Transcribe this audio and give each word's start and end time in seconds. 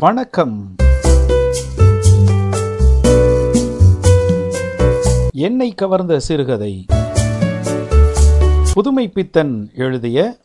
வணக்கம். 0.00 0.76
என்னை 5.32 5.74
கவர்ந்த 5.74 6.20
சிறுகதை. 6.20 6.86
புதுமை 8.74 9.08
பித்தன் 9.08 9.70
எழுதிய 9.74 10.36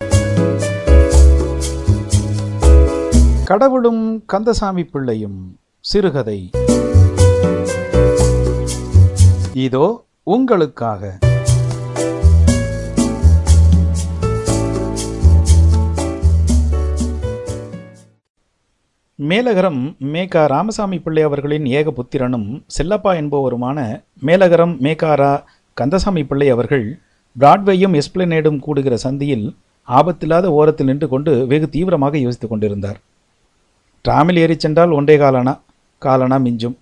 கடவுளும் 3.46 4.26
கந்தசாமி 4.26 4.84
பிள்ளையும் 4.84 5.60
சிறுகதை. 5.80 6.50
இதோ 9.54 10.06
உங்களுக்காக. 10.24 11.18
மேலகரம் 19.20 19.96
மேகா 20.00 20.46
ராமசாமி 20.46 21.00
பிள்ளை 21.00 21.24
அவர்களின் 21.24 21.66
ஏக 21.66 21.92
புத்திரனும் 21.92 22.64
செல்லப்பா 22.78 23.12
என்பவருமான 23.20 24.04
மேலகரம் 24.26 24.74
மேகாரா 24.82 25.44
கந்தசாமி 25.74 26.24
பிள்ளை 26.26 26.50
அவர்கள் 26.50 27.00
பிராட்வேயும் 27.40 28.02
எஸ்பிளனேடும் 28.02 28.60
கூடுகிற 28.60 28.98
சந்தியில் 29.04 29.56
ஆபத்தில்லாத 29.88 30.46
ஓரத்தில் 30.46 30.86
நின்று 30.86 31.10
கொண்டு 31.10 31.48
வெகு 31.48 31.70
தீவிரமாக 31.70 32.18
யோசித்துக் 32.18 32.50
கொண்டிருந்தார். 32.50 33.00
டிராமில் 34.02 34.38
ஏறிச் 34.38 34.60
சென்றால் 34.60 34.90
ஒன்றே 34.90 35.18
காலனா? 35.18 35.62
காலனா 35.98 36.38
மிஞ்சும். 36.38 36.76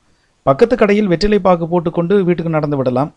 பக்கத்து 0.43 0.77
கடையில் 0.77 1.07
வெற்றிலை 1.07 1.39
பாக்கு 1.39 1.67
போட்டுக்கொண்டு 1.67 2.23
வீட்டுக்கு 2.23 2.51
நடந்து 2.51 2.77
விடலாம். 2.77 3.13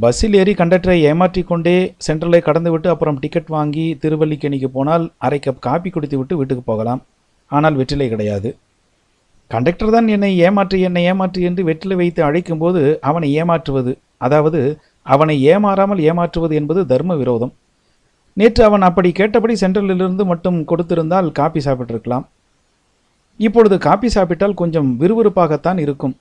பஸ்ஸில் 0.00 0.34
ஏறி 0.34 0.52
கண்டக்டரை 0.52 0.98
ஏமாற்றிக் 1.00 1.46
கொண்டே 1.46 1.94
சென்ட்ரலை 2.06 2.40
கடந்து 2.40 2.70
விட்டு 2.70 2.88
அப்புறம் 2.88 3.18
டிக்கெட் 3.18 3.46
வாங்கி 3.46 3.98
திருவல்லிக்கேணிக்கு 4.00 4.66
போனால் 4.66 5.12
அரை 5.18 5.40
கப் 5.46 5.58
காப்பி 5.58 5.90
குடித்து 5.90 6.16
விட்டு 6.16 6.36
வீட்டுக்கு 6.36 6.62
போகலாம். 6.62 7.02
ஆனால் 7.50 7.78
வெற்றிலை 7.80 8.08
கிடையாது. 8.14 8.50
கண்டக்டர் 9.50 9.94
தான் 9.96 10.08
என்னை 10.14 10.30
ஏமாற்றி 10.46 10.78
என்னை 10.86 11.02
ஏமாற்றி 11.10 11.42
என்று 11.48 11.62
வெற்றிலை 11.68 11.96
வைத்து 12.00 12.20
அழைக்கும்போது 12.28 12.82
அவனை 13.10 13.28
ஏமாற்றுவது 13.40 13.92
அதாவது 14.26 14.60
அவனை 15.14 15.36
ஏமாறாமல் 15.52 16.00
ஏமாற்றுவது 16.08 16.54
என்பது 16.60 16.80
தர்ம 16.92 17.14
விரோதம். 17.22 17.52
நேற்று 18.36 18.62
அவன் 18.66 18.84
அப்படி 18.88 19.10
கேட்டபடி 19.20 19.54
சென்ட்ரலிலிருந்து 19.62 20.24
மட்டும் 20.32 20.58
கொடுத்திருந்தால் 20.70 21.28
காப்பி 21.38 21.60
சாப்பிட்டிருக்கலாம். 21.66 22.26
இப்பொழுது 23.40 23.76
காப்பி 23.86 24.08
சாப்பிட்டால் 24.16 24.58
கொஞ்சம் 24.60 24.88
விறுவிறுப்பாகத்தான் 25.00 25.78
இருக்கும். 25.84 26.14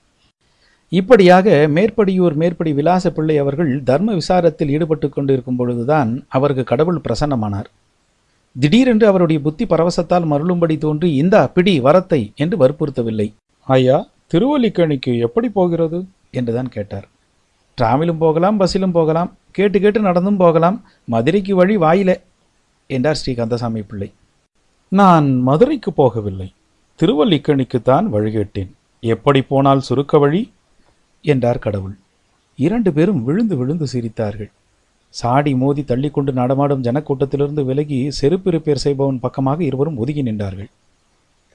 இப்படியாக 0.91 1.47
மேற்படியூர் 1.75 2.35
மேற்படி 2.41 2.71
விலாச 2.79 3.11
பிள்ளை 3.15 3.35
அவர்கள் 3.43 3.71
தர்ம 3.89 4.13
விசாரத்தில் 4.19 4.71
ஈடுபட்டு 4.75 5.07
கொண்டிருக்கும் 5.15 5.59
பொழுதுதான் 5.59 6.11
அவருக்கு 6.37 6.63
கடவுள் 6.71 7.03
பிரசன்னமானார். 7.07 7.69
திடீரென்று 8.59 9.07
அவருடைய 9.07 9.41
புத்தி 9.41 9.65
பரவசத்தால் 9.65 10.25
மருளும்படி 10.31 10.77
தோன்றி 10.77 11.09
இந்தா 11.13 11.47
பிடி 11.47 11.73
வரத்தை 11.81 12.21
என்று 12.35 12.55
வற்புறுத்தவில்லை. 12.61 13.27
ஐயா 13.67 13.97
திருவல்லிக்கணிக்கு 14.31 15.11
எப்படி 15.17 15.49
போகிறது? 15.49 15.99
என்றுதான் 16.31 16.69
கேட்டார். 16.69 17.07
டிராமிலும் 17.77 18.17
போகலாம் 18.17 18.59
பஸ்ஸிலும் 18.59 18.91
போகலாம் 18.91 19.29
கேட்டு 19.51 19.79
கேட்டு 19.79 19.99
நடந்தும் 20.01 20.37
போகலாம் 20.37 20.77
மதுரைக்கு 21.05 21.55
வழி 21.55 21.77
வாயில 21.77 22.11
என்றார் 22.87 23.15
ஸ்ரீ 23.15 23.33
கந்தசாமி 23.33 23.81
பிள்ளை. 23.81 24.09
நான் 24.91 25.27
மதுரைக்கு 25.41 25.91
போகவில்லை 25.97 26.49
திருவல்லிக்கணிக்குத்தான் 26.99 28.05
வழி 28.15 28.31
கேட்டேன். 28.31 28.75
எப்படி 29.03 29.41
போனால் 29.41 29.87
சுருக்க 29.87 30.17
வழி? 30.17 30.51
என்றார் 31.21 31.59
கடவுள். 31.59 31.95
இரண்டு 32.55 32.93
பேரும் 32.93 33.23
விழுந்து 33.23 33.55
விழுந்து 33.57 33.85
சிரித்தார்கள். 33.93 34.51
சாடி 35.09 35.55
மோதி 35.55 35.81
தள்ளிக்கொண்டு 35.81 36.31
நடமாடும் 36.31 36.83
ஜனக்கூட்டத்திலிருந்து 36.83 37.65
விலகி 37.65 38.11
செருப்பு 38.11 38.51
ரிப்பேர் 38.51 38.83
செய்பவன் 38.85 39.19
பக்கமாக 39.19 39.63
இருவரும் 39.63 39.97
ஒதுங்கி 39.97 40.23
நின்றார்கள். 40.23 40.69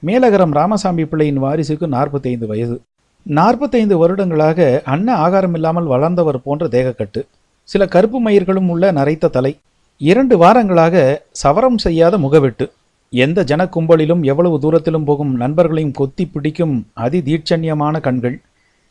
மேலகரம் 0.03 0.51
ராமசாமி 0.51 1.05
பிள்ளையின் 1.05 1.43
வாரிசுக்கு 1.43 1.87
நாற்பத்தைந்து 1.87 2.47
வயது. 2.47 2.81
நாற்பத்தைந்து 3.25 3.97
வருடங்களாக 3.97 4.81
அன்ன 4.85 5.15
ஆகாரம் 5.15 5.53
இல்லாமல் 5.53 5.85
வளர்ந்தவர் 5.85 6.41
போன்ற 6.41 6.67
தேகக்கட்டு. 6.67 7.21
சில 7.63 7.87
கருப்பு 7.87 8.19
மயிர்களும் 8.19 8.69
உள்ள 8.69 8.91
நரைத்த 8.91 9.27
தலை. 9.27 9.59
இரண்டு 9.97 10.37
வாரங்களாக 10.37 11.17
சவரம் 11.43 11.77
செய்யாத 11.77 12.17
முகவெட்டு. 12.17 12.65
எந்த 13.09 13.43
ஜனக்கும்பலிலும் 13.43 14.23
எவ்வளவு 14.23 14.57
தூரத்திலும் 14.59 15.05
போகும் 15.05 15.39
நண்பர்களையும் 15.39 15.91
கொத்தி 15.91 16.25
பிடிக்கும் 16.25 16.87
அதி 16.93 17.19
தீட்சண்யமான 17.19 17.99
கண்கள். 17.99 18.41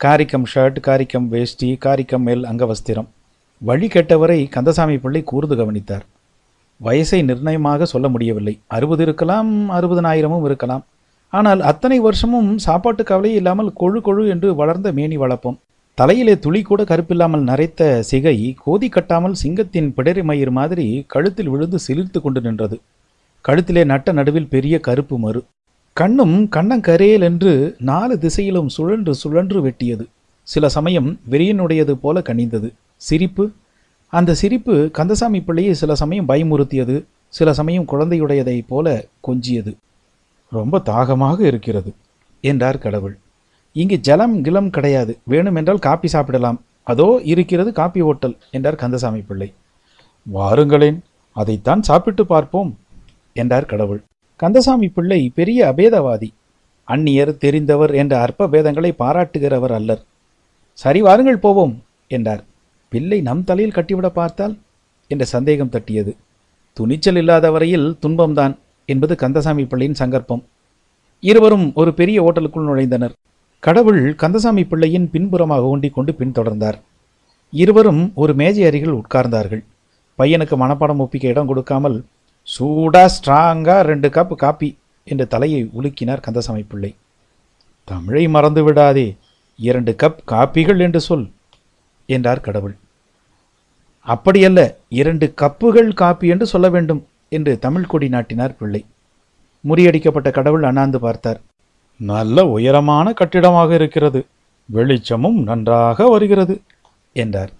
காரிக்கம் 0.03 0.47
ஷர்ட் 0.55 0.79
காரிக்கம் 0.87 1.27
வேஷ்டி 1.27 1.77
காரிக்கம் 1.85 2.25
மேல் 2.27 2.43
அங்கவஸ்திரம். 2.43 3.09
வழி 3.63 3.87
கெட்டவரை 3.87 4.37
கந்தசாமி 4.53 4.95
பிள்ளை 4.97 5.19
கூர்ந்து 5.23 5.55
கவனித்தார். 5.55 6.05
வயசை 6.79 7.19
நிர்ணயமாக 7.29 7.83
சொல்ல 7.83 8.07
முடியவில்லை. 8.09 8.53
அறுபது 8.67 9.03
இருக்கலாம் 9.03 9.51
அறுபதனாயிரமும் 9.77 10.45
இருக்கலாம். 10.49 10.83
ஆனால் 11.33 11.61
அத்தனை 11.61 11.97
வருஷமும் 11.99 12.49
சாப்பாட்டு 12.57 13.03
கவலை 13.03 13.31
இல்லாமல் 13.33 13.69
கொழு 13.79 13.99
கொழு 14.07 14.23
என்று 14.27 14.49
வளர்ந்த 14.55 14.91
மேனி 14.91 15.17
வளர்ப்போம் 15.17 15.57
தலையிலே 15.97 16.35
துளி 16.39 16.61
கூட 16.61 16.81
கருப்பில்லாமல் 16.83 17.47
நரைத்த 17.49 17.81
சிகை 18.09 18.35
கோதி 18.65 18.89
கட்டாமல் 18.89 19.39
சிங்கத்தின் 19.43 19.89
பிடரி 19.97 20.23
மயிர் 20.23 20.53
மாதிரி 20.59 20.87
கழுத்தில் 21.07 21.49
விழுந்து 21.49 21.79
சிலிர்த்து 21.87 22.19
கொண்டு 22.21 22.41
நின்றது. 22.41 22.77
கழுத்திலே 23.45 23.83
நட்ட 23.85 24.11
நடுவில் 24.11 24.51
பெரிய 24.55 24.75
கருப்பு 24.79 25.17
மறு. 25.17 25.41
கண்ணும் 25.97 26.37
கண்ணங்கரையல் 26.55 27.25
என்று 27.31 27.53
நாலு 27.91 28.15
திசையிலும் 28.19 28.69
சுழன்று 28.77 29.13
சுழன்று 29.15 29.59
வெட்டியது. 29.67 30.05
சில 30.47 30.69
சமயம் 30.69 31.11
வெறியனுடையது 31.31 31.93
போல 32.05 32.21
கனிந்தது. 32.29 32.69
சிரிப்பு. 33.07 33.45
அந்த 34.13 34.31
சிரிப்பு 34.41 34.75
கந்தசாமி 34.97 35.39
பிள்ளையை 35.47 35.73
சில 35.81 35.91
சமயம் 36.01 36.29
பயமுறுத்தியது 36.29 36.95
சில 37.33 37.49
சமயம் 37.59 37.89
குழந்தையுடையதைப் 37.91 38.69
போல 38.71 38.87
கொஞ்சியது. 39.27 39.71
ரொம்ப 40.51 40.79
தாகமாக 40.89 41.39
இருக்கிறது 41.51 41.91
என்றார் 42.43 42.83
கடவுள். 42.85 43.15
இங்கு 43.75 43.97
ஜலம் 44.07 44.35
கிளம் 44.45 44.69
கிடையாது 44.75 45.13
வேணுமென்றால் 45.31 45.85
காப்பி 45.87 46.09
சாப்பிடலாம். 46.15 46.59
அதோ 46.91 47.07
இருக்கிறது 47.31 47.69
காப்பி 47.79 48.01
ஓட்டல் 48.09 48.35
என்றார் 48.55 48.81
கந்தசாமி 48.81 49.21
பிள்ளை. 49.29 49.49
வாருங்களேன் 50.25 50.99
அதைத்தான் 51.35 51.81
சாப்பிட்டு 51.89 52.23
பார்ப்போம் 52.25 52.71
என்றார் 53.35 53.69
கடவுள். 53.71 54.01
கந்தசாமி 54.39 54.87
பிள்ளை 54.95 55.19
பெரிய 55.37 55.59
அபேதவாதி 55.71 56.29
அந்நியர் 56.87 57.31
தெரிந்தவர் 57.43 57.93
என்ற 58.01 58.13
அற்ப 58.25 58.47
பேதங்களை 58.53 58.91
பாராட்டுகிறவர் 59.01 59.75
அல்லர். 59.77 60.01
சரி 60.79 61.01
வாருங்கள் 61.07 61.43
போவோம் 61.45 61.75
என்றார். 62.07 62.43
பிள்ளை 62.93 63.17
நம் 63.27 63.43
தலையில் 63.49 63.75
கட்டிவிட 63.75 64.07
பார்த்தால் 64.19 64.55
என்ற 65.11 65.23
சந்தேகம் 65.33 65.73
தட்டியது. 65.75 66.11
துணிச்சல் 66.77 67.19
இல்லாத 67.21 67.51
வரையில் 67.55 67.87
துன்பம்தான் 68.01 68.53
என்பது 68.91 69.13
கந்தசாமி 69.15 69.63
பிள்ளையின் 69.65 69.99
சங்கற்பம். 69.99 70.43
இருவரும் 71.23 71.67
ஒரு 71.81 71.91
பெரிய 71.99 72.17
ஓட்டலுக்குள் 72.23 72.69
நுழைந்தனர். 72.69 73.13
கடவுள் 73.63 74.01
கந்தசாமி 74.21 74.63
பிள்ளையின் 74.71 75.09
பின்புறமாக 75.13 75.69
ஊண்டிக் 75.71 75.95
கொண்டு 75.97 76.11
பின்தொடர்ந்தார். 76.19 76.77
இருவரும் 77.53 78.03
ஒரு 78.21 78.33
மேஜை 78.33 78.63
அருகில் 78.69 78.97
உட்கார்ந்தார்கள். 79.01 79.63
பையனுக்கு 80.19 80.55
மனப்பாடம் 80.63 81.01
ஒப்பிக்க 81.03 81.33
இடம் 81.33 81.49
கொடுக்காமல் 81.51 81.97
சூடா 82.47 83.03
ஸ்ட்ராங்கா 83.15 83.75
ரெண்டு 83.89 84.07
கப் 84.09 84.35
காப்பி 84.43 84.69
என்று 85.09 85.25
தலையை 85.33 85.61
உலுக்கினார் 85.79 86.25
கந்தசாமி 86.25 86.63
பிள்ளை. 86.71 86.91
தமிழை 87.87 88.25
மறந்து 88.27 88.63
விடாதே 88.63 89.07
இரண்டு 89.59 89.91
கப் 90.03 90.21
காப்பிகள் 90.31 90.79
என்று 90.79 91.01
சொல் 91.07 91.27
என்றார் 92.09 92.45
கடவுள். 92.47 92.75
அப்படியல்ல 94.07 94.75
இரண்டு 94.89 95.33
கப்புகள் 95.41 95.93
காப்பி 95.93 96.27
என்று 96.27 96.45
சொல்ல 96.45 96.69
வேண்டும் 96.69 97.05
என்று 97.29 97.59
தமிழ் 97.59 97.85
கொடி 97.85 98.07
நாட்டினார் 98.09 98.55
பிள்ளை. 98.55 98.85
முறியடிக்கப்பட்ட 99.67 100.31
கடவுள் 100.31 100.63
அண்ணாந்து 100.63 100.99
பார்த்தார். 100.99 101.39
நல்ல 101.97 102.45
உயரமான 102.47 103.13
கட்டிடமாக 103.13 103.73
இருக்கிறது. 103.73 104.25
வெளிச்சமும் 104.65 105.43
நன்றாக 105.43 106.07
வருகிறது 106.09 106.61
என்றார். 107.13 107.51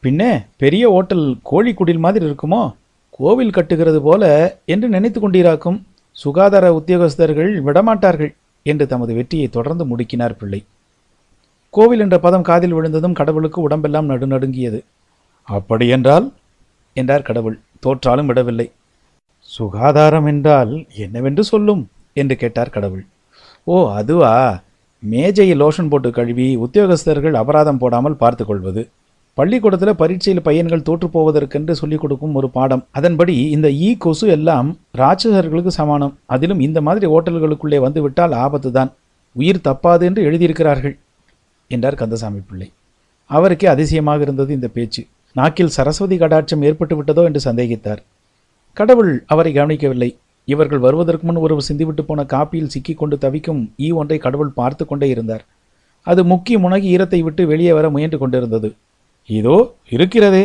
பின்னே 0.00 0.40
பெரிய 0.56 0.90
ஓட்டல் 0.90 1.38
கோழிக்குடில் 1.50 1.98
மாதிரி 1.98 2.24
இருக்குமோ? 2.26 2.74
கோவில் 3.10 3.50
கட்டுகிறது 3.50 4.00
போல 4.00 4.24
என்று 4.64 4.88
நினைத்து 4.88 5.18
கொண்டிராக்கும் 5.20 5.82
சுகாதார 6.12 6.66
உத்தியோகஸ்தர்கள் 6.72 7.50
விடமாட்டார்கள் 7.66 8.32
என்று 8.62 8.86
தமது 8.86 9.14
வெற்றியை 9.14 9.48
தொடர்ந்து 9.48 9.84
முடுக்கினார் 9.84 10.38
பிள்ளை. 10.38 10.64
கோவில் 11.70 12.00
என்ற 12.00 12.18
பதம் 12.18 12.42
காதில் 12.42 12.72
விழுந்ததும் 12.72 13.12
கடவுளுக்கு 13.12 13.60
உடம்பெல்லாம் 13.60 14.08
நடுநடுங்கியது. 14.08 14.84
அப்படியென்றால் 15.48 16.32
என்றார் 16.96 17.22
கடவுள் 17.22 17.60
தோற்றாலும் 17.86 18.26
விடவில்லை. 18.26 18.66
சுகாதாரம் 19.50 20.26
என்றால் 20.26 20.86
என்னவென்று 20.96 21.44
சொல்லும்? 21.44 21.82
என்று 22.12 22.36
கேட்டார் 22.36 22.70
கடவுள். 22.70 23.06
ஓ 23.64 23.90
அதுவா? 23.90 24.62
மேஜையை 25.02 25.54
லோஷன் 25.60 25.88
போட்டு 25.88 26.10
கழுவி 26.10 26.56
உத்தியோகஸ்தர்கள் 26.56 27.34
அபராதம் 27.34 27.78
போடாமல் 27.78 28.20
பார்த்து 28.22 28.44
கொள்வது 28.44 28.82
பள்ளிக்கூடத்தில் 29.38 29.98
பரீட்சையில் 30.00 30.42
பையன்கள் 30.42 30.82
தோற்று 30.82 31.08
போவதற்கென்று 31.08 31.70
சொல்லிக் 31.70 32.00
கொடுக்கும் 32.00 32.34
ஒரு 32.34 32.50
பாடம். 32.50 32.82
அதன்படி 32.90 33.34
இந்த 33.50 33.70
ஈ 33.72 33.96
கொசு 33.96 34.28
எல்லாம் 34.28 34.68
ராட்சசர்களுக்கு 34.98 35.66
சமானம். 35.66 36.18
அதிலும் 36.26 36.60
இந்த 36.60 36.80
மாதிரி 36.80 37.06
ஓட்டல்களுக்குள்ளே 37.06 37.78
வந்துவிட்டால் 37.80 38.32
ஆபத்து 38.32 38.70
தான் 38.72 38.90
உயிர் 39.36 39.64
தப்பாது 39.68 40.02
என்று 40.02 40.30
எழுதியிருக்கிறார்கள் 40.30 40.98
என்றார் 41.68 41.94
கந்தசாமி 41.94 42.40
பிள்ளை. 42.50 42.68
அவருக்கே 43.30 43.66
அதிசயமாக 43.66 44.22
இருந்தது 44.22 44.54
இந்த 44.54 44.68
பேச்சு. 44.68 45.06
நாக்கில் 45.36 45.74
சரஸ்வதி 45.76 46.16
கடாட்சம் 46.20 46.64
ஏற்பட்டு 46.68 46.94
விட்டதோ 46.98 47.22
என்று 47.28 47.40
சந்தேகித்தார். 47.44 48.00
கடவுள் 48.76 49.12
அவரை 49.26 49.50
கவனிக்கவில்லை. 49.52 50.10
இவர்கள் 50.48 50.84
வருவதற்கு 50.84 51.24
முன் 51.28 51.40
ஒருவர் 51.44 51.68
சிந்திவிட்டு 51.68 52.02
போன 52.02 52.20
காப்பியில் 52.32 52.72
சிக்கிக் 52.74 53.00
கொண்டு 53.00 53.16
தவிக்கும் 53.24 53.60
ஈ 53.78 53.88
ஒன்றை 54.00 54.18
கடவுள் 54.18 54.56
பார்த்து 54.56 54.84
கொண்டே 54.84 55.08
இருந்தார். 55.14 55.42
அது 56.06 56.20
முக்கி 56.24 56.54
முனகி 56.56 56.88
ஈரத்தை 56.94 57.20
விட்டு 57.22 57.42
வெளியே 57.46 57.72
வர 57.78 57.86
முயன்று 57.90 58.18
கொண்டிருந்தது. 58.18 58.68
இதோ 59.28 59.56
இருக்கிறதே! 59.92 60.44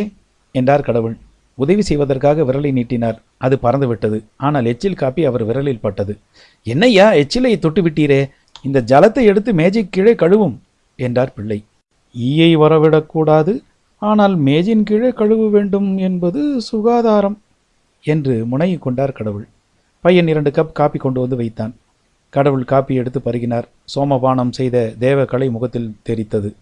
என்றார் 0.54 0.86
கடவுள். 0.88 1.14
உதவி 1.58 1.82
செய்வதற்காக 1.82 2.44
விரலை 2.48 2.70
நீட்டினார். 2.78 3.16
அது 3.38 3.54
பறந்துவிட்டது. 3.62 4.18
ஆனால் 4.46 4.68
எச்சில் 4.72 5.00
காப்பி 5.02 5.22
அவர் 5.30 5.44
விரலில் 5.48 5.84
பட்டது. 5.84 6.14
என்னையா 6.66 7.06
எச்சிலை 7.22 7.52
தொட்டு 7.58 7.82
விட்டீரே 7.86 8.20
இந்த 8.64 8.78
ஜலத்தை 8.90 9.22
எடுத்து 9.30 9.50
மேஜை 9.60 9.82
கீழே 9.88 10.14
கழுவும்! 10.22 10.54
என்றார் 10.98 11.34
பிள்ளை. 11.36 11.58
ஈயை 12.14 12.50
வரவிடக்கூடாது. 12.62 13.52
ஆனால் 13.98 14.38
மேஜின் 14.38 14.82
கீழே 14.82 15.10
கழுவ 15.10 15.48
வேண்டும் 15.48 15.98
என்பது 15.98 16.60
சுகாதாரம் 16.60 17.38
என்று 18.02 18.46
முனையை 18.46 18.78
கொண்டார் 18.78 19.12
கடவுள். 19.12 19.48
பையன் 20.00 20.28
இரண்டு 20.28 20.50
கப் 20.50 20.72
காப்பி 20.72 20.98
கொண்டு 20.98 21.20
வந்து 21.20 21.36
வைத்தான். 21.36 21.74
கடவுள் 22.30 22.64
காப்பி 22.64 22.94
எடுத்து 22.94 23.20
பருகினார். 23.20 23.66
சோமபானம் 23.94 24.50
செய்த 24.50 24.94
தேவக்கலை 25.00 25.50
முகத்தில் 25.50 25.96
தெரித்தது. 26.08 26.54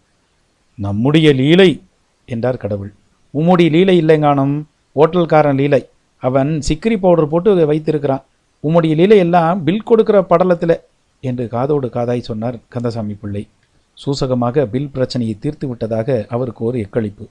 நம்முடைய 0.75 1.32
லீலை 1.32 1.82
என்றார் 2.26 2.56
கடவுள். 2.56 2.92
உம்முடைய 3.34 3.70
லீலை 3.70 4.04
இல்லைங்கானம் 4.04 4.62
ஓட்டல்காரன் 4.96 5.54
லீலை. 5.54 5.82
அவன் 6.19 6.60
சிக்கரி 6.69 6.96
பவுடர் 6.96 7.28
போட்டு 7.28 7.66
வைத்திருக்கிறான். 7.66 8.25
உம்முடைய 8.62 8.94
லீலை 8.94 9.19
எல்லாம் 9.19 9.64
பில் 9.64 9.82
கொடுக்கிற 9.82 10.26
படலத்தில் 10.30 10.76
என்று 11.20 11.48
காதோடு 11.48 11.90
காதாய் 11.92 12.28
சொன்னார் 12.30 12.56
கந்தசாமி 12.69 13.14
பிள்ளை. 13.14 13.48
சூசகமாக 13.99 14.67
பில் 14.73 14.93
பிரச்சனையை 14.94 15.35
தீர்த்து 15.44 15.67
விட்டதாக 15.69 16.08
அவருக்கு 16.35 16.62
ஒரு 16.64 16.79
எக்களிப்பு 16.87 17.25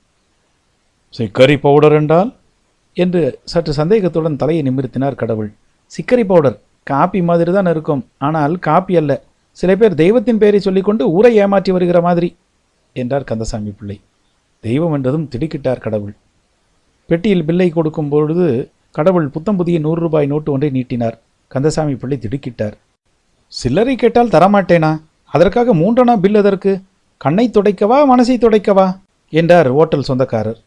சிக்கரி 1.17 1.55
பவுடர் 1.63 1.95
என்றால்? 1.97 2.29
என்று 2.97 3.21
சற்று 3.51 3.71
சந்தேகத்துடன் 3.73 4.39
தலையை 4.41 4.61
நிமிர்த்தினார் 4.67 5.19
கடவுள். 5.21 5.49
சிக்கரி 5.91 6.23
பவுடர் 6.31 6.57
காப்பி 6.83 7.19
மாதிரி 7.29 7.51
தான் 7.51 7.69
இருக்கும். 7.73 8.01
ஆனால் 8.27 8.53
காப்பி 8.67 8.93
அல்ல. 9.01 9.11
சில 9.57 9.71
பேர் 9.75 9.99
தெய்வத்தின் 10.01 10.39
பெயரை 10.41 10.59
சொல்லிக்கொண்டு 10.59 11.03
ஊரை 11.17 11.31
ஏமாற்றி 11.35 11.71
வருகிற 11.75 11.99
மாதிரி 12.07 12.29
என்றார் 12.95 13.27
கந்தசாமி 13.29 13.71
பிள்ளை. 13.79 13.97
தெய்வம் 14.63 14.95
என்றதும் 14.97 15.29
திடுக்கிட்டார் 15.33 15.83
கடவுள். 15.85 16.15
பெட்டியில் 17.09 17.45
பில்லை 17.47 17.69
கொடுக்கும் 17.69 18.11
பொழுது 18.13 18.47
கடவுள் 18.97 19.27
புத்தம் 19.35 19.57
புதிய 19.59 19.77
நூறு 19.79 19.99
ரூபாய் 20.05 20.31
நோட்டு 20.33 20.49
ஒன்றை 20.51 20.69
நீட்டினார். 20.69 21.17
கந்தசாமி 21.51 21.95
பிள்ளை 22.01 22.17
திடுக்கிட்டார். 22.25 22.75
சில்லறை 23.53 23.95
கேட்டால் 23.95 24.33
தரமாட்டேனா? 24.35 24.91
அதற்காக 25.33 25.73
மூன்றனா 25.75 26.13
பில் 26.23 26.39
எதற்கு? 26.41 26.71
கண்ணை 27.17 27.45
துடைக்கவா 27.49 27.97
மனசை 28.11 28.35
துடைக்கவா? 28.37 28.87
என்றார் 29.33 29.69
ஓட்டல் 29.71 30.07
சொந்தக்காரர். 30.09 30.59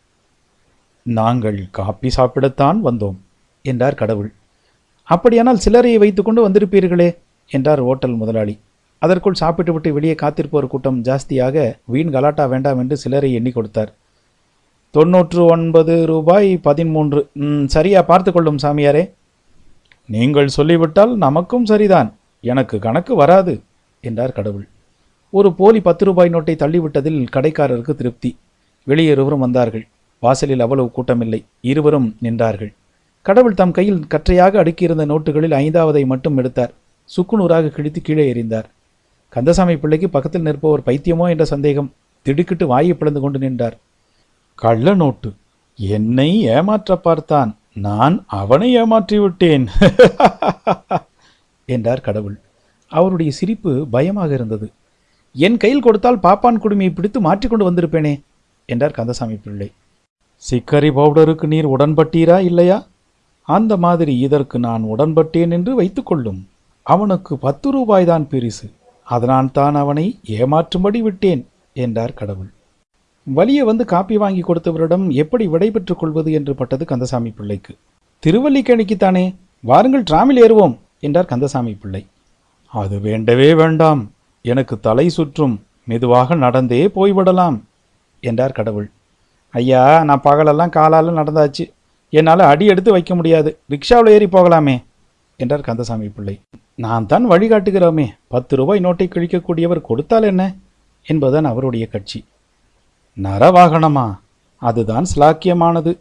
நாங்கள் 1.02 1.58
காப்பி 1.70 2.08
சாப்பிடத்தான் 2.16 2.78
வந்தோம் 2.88 3.18
என்றார் 3.62 3.98
கடவுள். 4.00 4.30
அப்படியானால் 5.08 5.62
சிலரையை 5.64 5.98
வைத்துக்கொண்டு 5.98 6.48
வந்திருப்பீர்களே 6.48 7.08
என்றார் 7.50 7.82
ஓட்டல் 7.90 8.16
முதலாளி. 8.22 8.54
அதற்குள் 9.02 9.40
சாப்பிட்டுவிட்டு 9.42 9.90
வெளியே 9.92 10.14
காத்திருப்போர் 10.22 10.72
கூட்டம் 10.72 10.98
ஜாஸ்தியாக 11.02 11.66
வீண் 11.84 12.12
கலாட்டா 12.14 12.44
வேண்டாம் 12.44 12.78
என்று 12.78 12.96
சிலரை 12.96 13.30
எண்ணி 13.32 13.50
கொடுத்தார். 13.50 13.90
தொன்னூற்று 14.94 15.42
ஒன்பது 15.54 15.94
ரூபாய் 16.06 16.50
பதிமூன்று. 16.66 17.20
சரியா 17.74 18.02
பார்த்து 18.02 18.32
கொள்ளும் 18.32 18.62
சாமியாரே. 18.62 19.04
நீங்கள் 20.14 20.54
சொல்லிவிட்டால் 20.56 21.12
நமக்கும் 21.24 21.68
சரிதான். 21.70 22.10
எனக்கு 22.40 22.78
கணக்கு 22.78 23.14
வராது. 23.14 23.54
என்றார் 24.10 24.36
கடவுள். 24.38 24.66
ஒரு 25.32 25.48
போலி 25.52 25.80
பத்து 25.80 26.04
ரூபாய் 26.04 26.32
நோட்டை 26.34 26.54
தள்ளிவிட்டதில் 26.62 27.20
கடைக்காரருக்கு 27.36 27.92
திருப்தி. 27.94 28.30
வெளியே 28.86 29.10
இருவரும் 29.10 29.44
வந்தார்கள். 29.46 29.84
வாசலில் 30.22 30.60
அவ்வளவு 30.60 30.88
கூட்டமில்லை. 30.96 31.40
இருவரும் 31.60 32.08
நின்றார்கள். 32.22 32.72
கடவுள் 33.26 33.58
தம் 33.60 33.76
கையில் 33.78 34.06
கற்றையாக 34.06 34.62
அடுக்கியிருந்த 34.62 35.04
நோட்டுகளில் 35.12 35.56
ஐந்தாவதை 35.62 36.02
மட்டும் 36.06 36.36
எடுத்தார். 36.36 36.72
சுக்குநூறாக 37.10 37.68
கிழித்து 37.68 38.00
கீழே 38.00 38.24
எறிந்தார். 38.32 38.68
கந்தசாமி 39.32 39.74
பிள்ளைக்கு 39.76 40.08
பக்கத்தில் 40.08 40.46
நிற்பவர் 40.46 40.86
பைத்தியமோ 40.86 41.26
என்ற 41.32 41.44
சந்தேகம் 41.44 41.92
திடுக்கிட்டு 42.26 42.64
வாயை 42.66 42.94
பிளந்து 42.94 43.20
கொண்டு 43.20 43.38
நின்றார். 43.38 43.76
கள்ள 44.58 44.94
நோட்டு. 44.94 45.30
என்னை 45.78 46.30
ஏமாற்ற 46.54 46.96
பார்த்தான். 46.96 47.50
நான் 47.76 48.14
அவனை 48.40 48.68
ஏமாற்றி 48.74 49.16
விட்டேன் 49.18 49.64
என்றார் 51.74 52.06
கடவுள். 52.06 52.36
அவருடைய 52.86 53.32
சிரிப்பு 53.32 53.86
பயமாக 53.90 54.34
இருந்தது. 54.34 54.70
என் 55.32 55.56
கையில் 55.56 55.80
கொடுத்தால் 55.80 56.18
பாப்பான் 56.18 56.60
குடுமியை 56.62 56.94
பிடித்து 56.94 57.20
மாற்றிக்கொண்டு 57.20 57.70
வந்திருப்பேனே 57.70 58.20
என்றார் 58.66 58.90
கந்தசாமி 58.90 59.34
பிள்ளை. 59.34 59.72
சிக்கரி 60.50 60.90
பவுடருக்கு 60.90 61.46
நீர் 61.46 61.68
உடன்பட்டீரா 61.68 62.40
இல்லையா? 62.40 62.86
அந்த 63.42 63.76
மாதிரி 63.76 64.18
இதற்கு 64.18 64.58
நான் 64.58 64.84
உடன்பட்டேன் 64.84 65.50
என்று 65.50 65.74
வைத்துக்கொள்ளும் 65.74 66.48
அவனுக்கு 66.82 67.38
பத்து 67.38 67.70
ரூபாய்தான் 67.70 68.26
பெரிசு. 68.30 68.72
அதனால் 69.04 69.52
தான் 69.52 69.74
அவனை 69.74 70.18
ஏமாற்றும்படி 70.26 70.98
விட்டேன் 70.98 71.46
என்றார் 71.72 72.14
கடவுள். 72.14 72.50
வலிய 73.36 73.64
வந்து 73.64 73.84
காப்பி 73.84 74.16
வாங்கி 74.16 74.42
கொடுத்தவரிடம் 74.42 75.12
எப்படி 75.12 75.46
விடைபெற்றுக் 75.46 75.98
கொள்வது? 75.98 76.32
என்று 76.32 76.54
பட்டது 76.54 76.84
கந்தசாமி 76.84 77.30
பிள்ளைக்கு. 77.30 77.76
திருவல்லிக்கேணிக்குத்தானே. 78.26 79.34
வாருங்கள் 79.60 80.02
டிராமில் 80.02 80.42
ஏறுவோம் 80.42 80.76
என்றார் 81.00 81.24
கந்தசாமி 81.24 81.72
பிள்ளை. 81.72 82.06
அது 82.81 82.96
வேண்டவே 83.00 83.55
வேண்டாம். 83.55 84.00
எனக்கு 84.43 84.75
தலை 84.81 85.08
சுற்றும். 85.08 85.55
மெதுவாக 85.84 86.34
நடந்தே 86.34 86.81
போய்விடலாம் 86.87 87.56
என்றார் 88.20 88.56
கடவுள். 88.58 88.88
ஐயா 89.50 89.82
நான் 90.05 90.25
பகலெல்லாம் 90.25 90.75
காலால் 90.76 91.17
நடந்தாச்சு. 91.19 91.64
என்னால் 92.11 92.38
அடி 92.38 92.67
எடுத்து 92.67 92.90
வைக்க 92.93 93.14
முடியாது. 93.14 93.50
ரிக்ஷாவில் 93.70 94.08
ஏறி 94.08 94.26
போகலாமே 94.26 94.76
என்றார் 95.37 95.67
கந்தசாமி 95.69 96.08
பிள்ளை. 96.08 96.40
நான் 96.75 97.06
தான் 97.06 97.31
வழிகாட்டுகிறோமே 97.31 98.06
பத்து 98.28 98.56
ரூபாய் 98.56 98.84
நோட்டை 98.84 99.06
கிழிக்கக்கூடியவர் 99.06 99.87
கொடுத்தால் 99.88 100.23
என்ன? 100.23 100.55
என்பதுதான் 101.06 101.50
அவருடைய 101.52 101.87
கட்சி. 101.87 102.25
நரவாகனமா? 103.23 104.06
அதுதான் 104.62 105.06
ஸ்லாக்கியமானது 105.14 105.93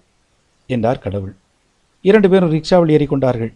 என்றார் 0.65 1.03
கடவுள். 1.05 1.35
இரண்டு 2.01 2.29
பேரும் 2.29 2.51
ரிக்ஷாவில் 2.51 2.93
ஏறிக்கொண்டார்கள். 2.95 3.53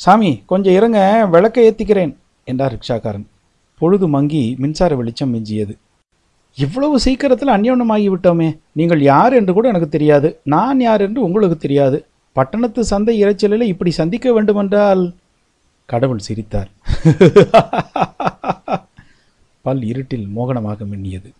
சாமி 0.00 0.42
கொஞ்சம் 0.46 0.72
இறங்க 0.72 1.26
விளக்கை 1.26 1.68
ஏற்றிக்கிறேன் 1.68 2.16
என்றார் 2.44 2.74
ரிக்ஷாக்காரன். 2.74 3.24
பொழுது 3.80 4.08
மங்கி 4.08 4.56
மின்சார 4.58 4.96
வெளிச்சம் 4.96 5.34
மிஞ்சியது. 5.34 5.78
இவ்வளவு 6.58 7.00
சீக்கிரத்தில் 7.00 7.48
அந்யோன்யமாகி 7.48 8.14
விட்டோமே 8.14 8.58
நீங்கள் 8.72 9.00
யார் 9.00 9.32
என்று 9.32 9.52
கூட 9.52 9.68
எனக்கு 9.68 9.88
தெரியாது 9.88 10.40
நான் 10.44 10.80
யார் 10.80 11.00
என்று 11.00 11.22
உங்களுக்கு 11.22 11.58
தெரியாது. 11.58 12.06
பட்டணத்து 12.36 12.84
சந்தை 12.84 13.24
இறைச்சலில் 13.24 13.62
இப்படி 13.62 13.90
சந்திக்க 13.90 14.32
வேண்டுமென்றால் 14.32 15.14
கடவுள் 15.88 16.18
சிரித்தார். 16.18 16.68
பல் 19.64 19.82
இருட்டில் 19.82 20.28
மோகனமாக 20.36 20.84
மின்னியது. 20.84 21.32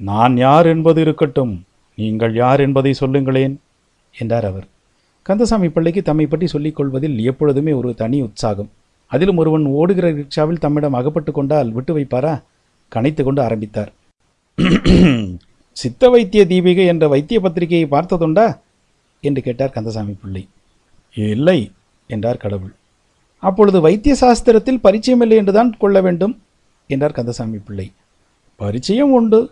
நான் 0.00 0.36
யார் 0.36 0.66
என்பது 0.66 1.00
இருக்கட்டும் 1.00 1.66
நீங்கள் 1.98 2.34
யார் 2.34 2.60
என்பதை 2.60 2.92
சொல்லுங்களேன் 2.92 3.60
என்றார் 4.14 4.44
அவர். 4.44 4.66
கந்தசாமி 5.24 5.68
பிள்ளைக்கு 5.68 6.02
தம்மை 6.02 6.26
பற்றி 6.26 6.46
சொல்லிக் 6.46 6.76
கொள்வதில் 6.76 7.18
எப்பொழுதுமே 7.18 7.72
ஒரு 7.72 7.94
தனி 7.94 8.20
உற்சாகம். 8.20 8.70
அதிலும் 9.06 9.36
ஒருவன் 9.36 9.64
ஓடுகிற 9.64 10.12
ரிக்ஷாவில் 10.12 10.58
தம்மிடம் 10.58 10.92
அகப்பட்டு 10.92 11.32
கொண்டால் 11.32 11.72
விட்டு 11.72 11.98
வைப்பாரா? 11.98 12.42
கனைத்து 12.94 13.22
கொண்டு 13.22 13.42
ஆரம்பித்தார். 13.42 13.92
சித்த 15.72 16.08
வைத்திய 16.08 16.44
தீபிகை 16.44 16.86
என்ற 16.86 17.08
வைத்திய 17.08 17.40
பத்திரிகையை 17.40 17.88
பார்த்ததுண்டா? 17.90 18.58
என்று 19.20 19.42
கேட்டார் 19.42 19.70
கந்தசாமி 19.70 20.12
பிள்ளை. 20.12 20.48
இல்லை 21.14 21.72
என்றார் 22.06 22.36
கடவுள். 22.36 22.74
அப்பொழுது 23.38 23.80
வைத்திய 23.80 24.16
சாஸ்திரத்தில் 24.20 24.82
பரிச்சயமில்லை 24.84 25.36
என்றுதான் 25.36 25.76
கொள்ள 25.76 26.00
வேண்டும் 26.00 26.42
என்றார் 26.86 27.12
கந்தசாமி 27.12 27.58
பிள்ளை. 27.58 27.92
பரிச்சயம் 28.56 29.12
உண்டு 29.12 29.50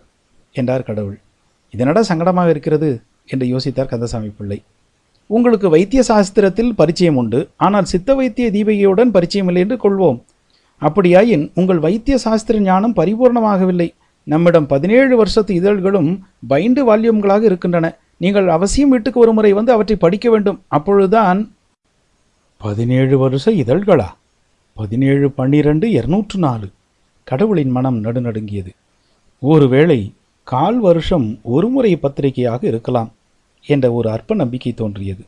என்றார் 0.52 0.82
கடவுள். 0.82 1.20
இதனடா 1.76 2.02
சங்கடமாக 2.08 2.48
இருக்கிறது 2.48 3.02
என்று 3.26 3.46
யோசித்தார் 3.46 3.86
கந்தசாமி 3.86 4.28
பிள்ளை. 4.28 4.62
உங்களுக்கு 5.26 5.68
வைத்திய 5.68 6.02
சாஸ்திரத்தில் 6.08 6.70
பரிச்சயம் 6.70 7.16
உண்டு. 7.16 7.48
ஆனால் 7.56 7.84
சித்த 7.84 8.14
வைத்திய 8.14 8.50
தீபிகையுடன் 8.50 9.10
பரிச்சயம் 9.10 9.46
இல்லை 9.46 9.62
என்று 9.62 9.76
கொள்வோம். 9.76 10.22
அப்படியாயின் 10.80 11.50
உங்கள் 11.54 11.78
வைத்திய 11.78 12.18
சாஸ்திர 12.18 12.58
ஞானம் 12.58 12.94
பரிபூர்ணமாகவில்லை. 12.94 13.94
நம்மிடம் 14.24 14.66
பதினேழு 14.66 15.16
வருஷத்து 15.16 15.54
இதழ்களும் 15.54 16.26
பைண்டு 16.48 16.82
வால்யூம்களாக 16.88 17.42
இருக்கின்றன. 17.42 17.96
நீங்கள் 18.16 18.48
அவசியம் 18.48 18.88
வீட்டுக்கு 18.88 19.20
ஒரு 19.20 19.32
முறை 19.32 19.52
வந்து 19.52 19.72
அவற்றை 19.72 19.96
படிக்க 19.96 20.30
வேண்டும். 20.30 20.62
அப்பொழுதுதான் 20.68 21.54
பதினேழு 22.58 23.18
வருஷ 23.18 23.50
இதழ்களா? 23.50 24.06
பதினேழு 24.74 25.30
பன்னிரண்டு 25.30 25.90
இருநூற்று 25.90 26.38
நாலு. 26.38 26.68
கடவுளின் 27.24 27.70
மனம் 27.70 28.04
நடுநடுங்கியது. 28.04 28.68
ஒருவேளை 29.38 30.12
கால் 30.42 30.78
வருஷம் 30.78 31.38
ஒருமுறை 31.42 31.96
பத்திரிகையாக 31.96 32.66
இருக்கலாம். 32.66 33.12
என்ற 33.66 33.86
ஒரு 33.92 34.08
அற்ப 34.10 34.34
நம்பிக்கை 34.34 34.72
தோன்றியது. 34.72 35.22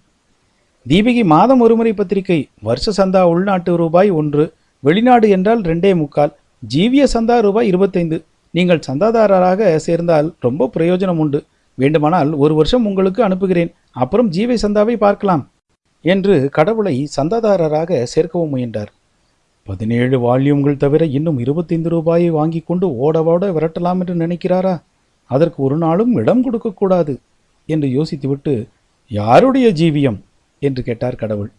தீபிகை 0.87 1.25
மாதம் 1.25 1.61
ஒருமுறை 1.61 1.93
பத்திரிகை 1.93 2.39
வருஷ 2.63 2.93
சந்தா 2.97 3.23
உள்நாட்டு 3.33 3.73
ரூபாய் 3.83 4.11
ஒன்று 4.21 4.45
வெளிநாடு 4.83 5.27
என்றால் 5.29 5.63
ரெண்டே 5.63 5.93
முக்கால் 5.97 6.33
ஜீவிய 6.63 7.05
சந்தா 7.15 7.37
ரூபாய் 7.47 7.67
இருபத்தைந்து. 7.67 8.17
நீங்கள் 8.55 8.87
சந்தாதாரராக 8.89 9.77
சேர்ந்தால் 9.77 10.29
ரொம்ப 10.41 10.69
பிரயோஜனம் 10.75 11.21
உண்டு. 11.25 11.39
வேண்டுமானால் 11.79 12.31
ஒரு 12.43 12.55
வருஷம் 12.55 12.85
உங்களுக்கு 12.85 13.21
அனுப்புகிறேன். 13.23 13.71
அப்புறம் 14.03 14.29
ஜீவை 14.29 14.57
சந்தாவை 14.63 14.95
பார்க்கலாம் 14.97 15.43
என்று 16.05 16.35
கடவுளை 16.57 16.95
சந்தாதாரராக 17.17 18.03
சேர்க்கவும் 18.13 18.53
முயன்றார். 18.55 18.91
பதினேழு 19.67 20.17
வால்யூம்கள் 20.19 20.81
தவிர 20.83 21.05
இன்னும் 21.19 21.39
இருபத்தைந்து 21.45 21.89
ரூபாயை 21.89 22.31
வாங்கி 22.31 22.61
கொண்டு 22.61 22.87
ஓட 23.05 23.23
ஓட 23.33 23.45
விரட்டலாம் 23.57 24.01
என்று 24.03 24.15
நினைக்கிறாரா? 24.15 24.75
அதற்கு 25.31 25.59
ஒரு 25.63 25.77
நாளும் 25.77 26.13
இடம் 26.23 26.43
கொடுக்கக்கூடாது 26.43 27.15
என்று 27.67 27.89
யோசித்துவிட்டு 27.89 28.69
யாருடைய 29.09 29.73
ஜீவியம்? 29.73 30.19
என்று 30.59 30.83
கேட்டார் 30.83 31.15
கடவுள். 31.15 31.51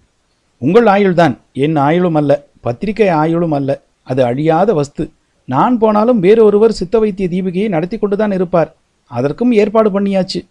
உங்கள் 0.57 0.85
ஆயுள்தான். 0.85 1.37
என் 1.53 1.77
ஆயுளும் 1.77 2.13
அல்ல. 2.13 2.47
பத்திரிகை 2.61 3.07
ஆயுளும் 3.07 3.53
அல்ல. 3.53 3.81
அது 4.03 4.23
அழியாத 4.23 4.73
வஸ்து. 4.73 5.11
நான் 5.45 5.77
போனாலும் 5.77 6.19
வேறொருவர் 6.19 6.71
சித்த 6.71 6.99
வைத்திய 6.99 7.29
தீபிகையை 7.31 7.67
நடத்தி 7.67 7.97
கொண்டுதான் 7.97 8.31
இருப்பார். 8.31 8.75
அதற்கும் 9.07 9.51
ஏற்பாடு 9.51 9.99
பண்ணியாச்சு 9.99 10.45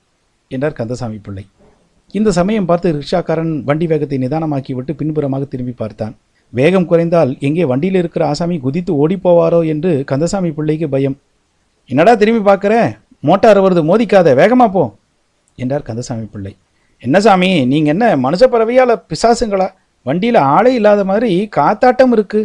என்றார் 0.48 0.72
கந்தசாமி 0.72 1.16
பிள்ளை. 1.16 1.46
இந்த 2.10 2.32
சமயம் 2.32 2.64
பார்த்து 2.64 2.92
ரிக்ஷாக்காரன் 2.92 3.62
வண்டி 3.62 3.86
வேகத்தை 3.86 4.18
நிதானமாக்கிவிட்டு 4.18 4.92
பின்புறமாக 4.92 5.44
திரும்பி 5.44 5.72
பார்த்தான். 5.72 6.16
வேகம் 6.50 6.86
குறைந்தால் 6.86 7.36
எங்கே 7.38 7.64
வண்டியில் 7.64 7.98
இருக்கிற 7.98 8.26
ஆசாமி 8.26 8.58
குதித்து 8.58 8.96
ஓடிப் 8.96 9.28
போவாரோ 9.28 9.66
என்று 9.66 10.02
கந்தசாமி 10.06 10.50
பிள்ளைக்கு 10.50 10.88
பயம். 10.88 11.18
என்னடா 11.86 12.14
திரும்பி 12.14 12.52
பார்க்குற? 12.52 12.96
மோட்டார் 13.20 13.60
வருது. 13.60 13.82
மோதிக்காத. 13.90 14.28
வேகமா 14.42 14.70
போ. 14.72 14.94
என்றார் 15.62 15.86
கந்தசாமி 15.88 16.26
பிள்ளை. 16.34 16.52
என்ன 17.02 17.16
சாமி 17.20 17.50
நீங்கள் 17.72 17.92
என்ன 17.94 18.04
மனுஷ 18.16 18.42
பறவையால் 18.52 18.94
பிசாசுங்களா? 19.10 19.68
வண்டியில் 20.06 20.38
ஆளே 20.54 20.72
இல்லாத 20.78 21.00
மாதிரி 21.10 21.30
காத்தாட்டம் 21.56 22.12
இருக்கு 22.16 22.40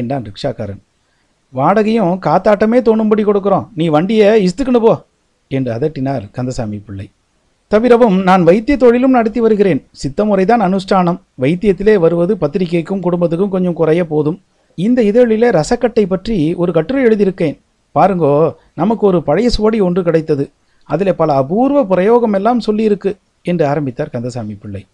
என்றான் 0.00 0.26
ரிக்ஷாக்காரன். 0.28 0.80
வாடகையும் 1.52 2.14
காத்தாட்டமே 2.26 2.78
தோணும்படி 2.88 3.22
கொடுக்குறோம். 3.26 3.66
நீ 3.74 3.84
வண்டியை 3.96 4.30
இஸ்துக்குன்னு 4.46 4.80
போ 4.86 4.94
என்று 5.56 5.70
அதட்டினார் 5.76 6.24
கந்தசாமி 6.36 6.78
பிள்ளை. 6.86 7.06
தவிரவும் 7.72 8.16
நான் 8.22 8.42
வைத்திய 8.48 8.76
தொழிலும் 8.82 9.16
நடத்தி 9.18 9.40
வருகிறேன். 9.40 9.80
சித்த 10.02 10.24
முறைதான் 10.24 10.64
அனுஷ்டானம். 10.66 11.18
வைத்தியத்திலே 11.42 11.94
வருவது 12.04 12.32
பத்திரிகைக்கும் 12.42 13.02
குடும்பத்துக்கும் 13.06 13.54
கொஞ்சம் 13.54 13.78
குறைய 13.80 14.02
போதும். 14.12 14.38
இந்த 14.78 14.98
இதழிலே 15.02 15.48
ரசக்கட்டை 15.58 16.04
பற்றி 16.06 16.36
ஒரு 16.54 16.72
கட்டுரை 16.72 17.02
எழுதியிருக்கேன். 17.06 17.56
பாருங்கோ 17.94 18.32
நமக்கு 18.74 19.04
ஒரு 19.06 19.18
பழைய 19.22 19.50
சுவடி 19.56 19.78
ஒன்று 19.80 20.02
கிடைத்தது. 20.02 20.44
அதில் 20.88 21.14
பல 21.14 21.34
அபூர்வ 21.34 21.84
பிரயோகம் 21.84 22.32
எல்லாம் 22.32 22.60
சொல்லியிருக்கு 22.66 23.16
என்று 23.42 23.66
ஆரம்பித்தார் 23.66 24.10
கந்தசாமி 24.10 24.54
பிள்ளை. 24.54 24.86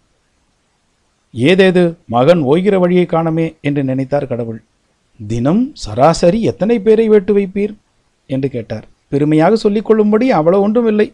ஏதேது 1.33 1.95
மகன் 2.05 2.41
ஓய்கிற 2.43 2.79
வழியை 2.79 3.05
காணமே 3.05 3.55
என்று 3.61 3.83
நினைத்தார் 3.83 4.27
கடவுள். 4.27 4.63
தினம் 5.27 5.71
சராசரி 5.73 6.41
எத்தனை 6.41 6.79
பேரை 6.79 7.07
வேட்டு 7.07 7.33
வைப்பீர்? 7.37 7.73
என்று 8.25 8.49
கேட்டார். 8.49 8.85
பெருமையாக 9.09 9.55
சொல்லிக் 9.55 9.85
கொள்ளும்படி 9.85 10.31
அவ்வளவு 10.31 10.63
ஒன்றும் 10.63 10.87
இல்லை 10.87 11.13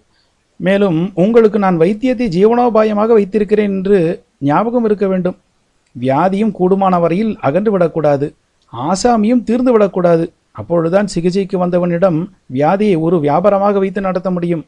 மேலும் 0.55 1.11
உங்களுக்கு 1.15 1.59
நான் 1.59 1.79
வைத்தியத்தை 1.79 2.25
ஜீவனோபாயமாக 2.37 3.07
வைத்திருக்கிறேன் 3.07 3.69
என்று 3.69 4.23
ஞாபகம் 4.39 4.85
இருக்க 4.85 5.07
வேண்டும். 5.07 5.37
வியாதியும் 5.99 6.55
கூடுமான 6.59 6.99
வரையில் 6.99 7.37
அகன்று 7.41 7.71
விடக்கூடாது. 7.71 8.33
ஆசாமியும் 8.73 9.43
தீர்ந்து 9.43 9.71
விடக்கூடாது. 9.71 10.33
அப்பொழுதுதான் 10.59 11.11
சிகிச்சைக்கு 11.13 11.55
வந்தவனிடம் 11.63 12.19
வியாதியை 12.53 12.95
ஒரு 13.05 13.17
வியாபாரமாக 13.17 13.77
வைத்து 13.83 14.01
நடத்த 14.01 14.29
முடியும். 14.31 14.63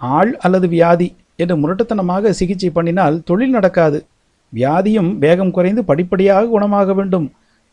ஆள் 0.00 0.32
அல்லது 0.36 0.66
வியாதி 0.68 1.08
என்று 1.42 1.54
முரட்டுத்தனமாக 1.62 2.30
சிகிச்சை 2.40 2.70
பண்ணினால் 2.74 3.16
தொழில் 3.24 3.56
நடக்காது. 3.56 3.98
வியாதியும் 4.52 5.10
வேகம் 5.18 5.50
குறைந்து 5.50 5.82
படிப்படியாக 5.84 6.50
குணமாக 6.54 6.94
வேண்டும். 6.94 7.26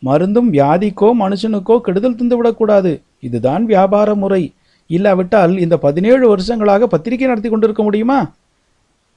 மருந்தும் 0.03 0.49
வியாதிக்கோ 0.53 1.09
மனுஷனுக்கோ 1.21 1.75
கெடுதல் 1.81 2.19
தந்துவிடக்கூடாது 2.19 2.91
இதுதான் 3.27 3.65
வியாபார 3.65 4.15
முறை. 4.15 4.43
இல்லாவிட்டால் 4.89 5.53
இந்த 5.57 5.75
பதினேழு 5.77 6.25
வருஷங்களாக 6.27 6.87
பத்திரிகை 6.87 7.27
நடத்தி 7.27 7.49
கொண்டிருக்க 7.49 7.83
முடியுமா? 7.83 8.19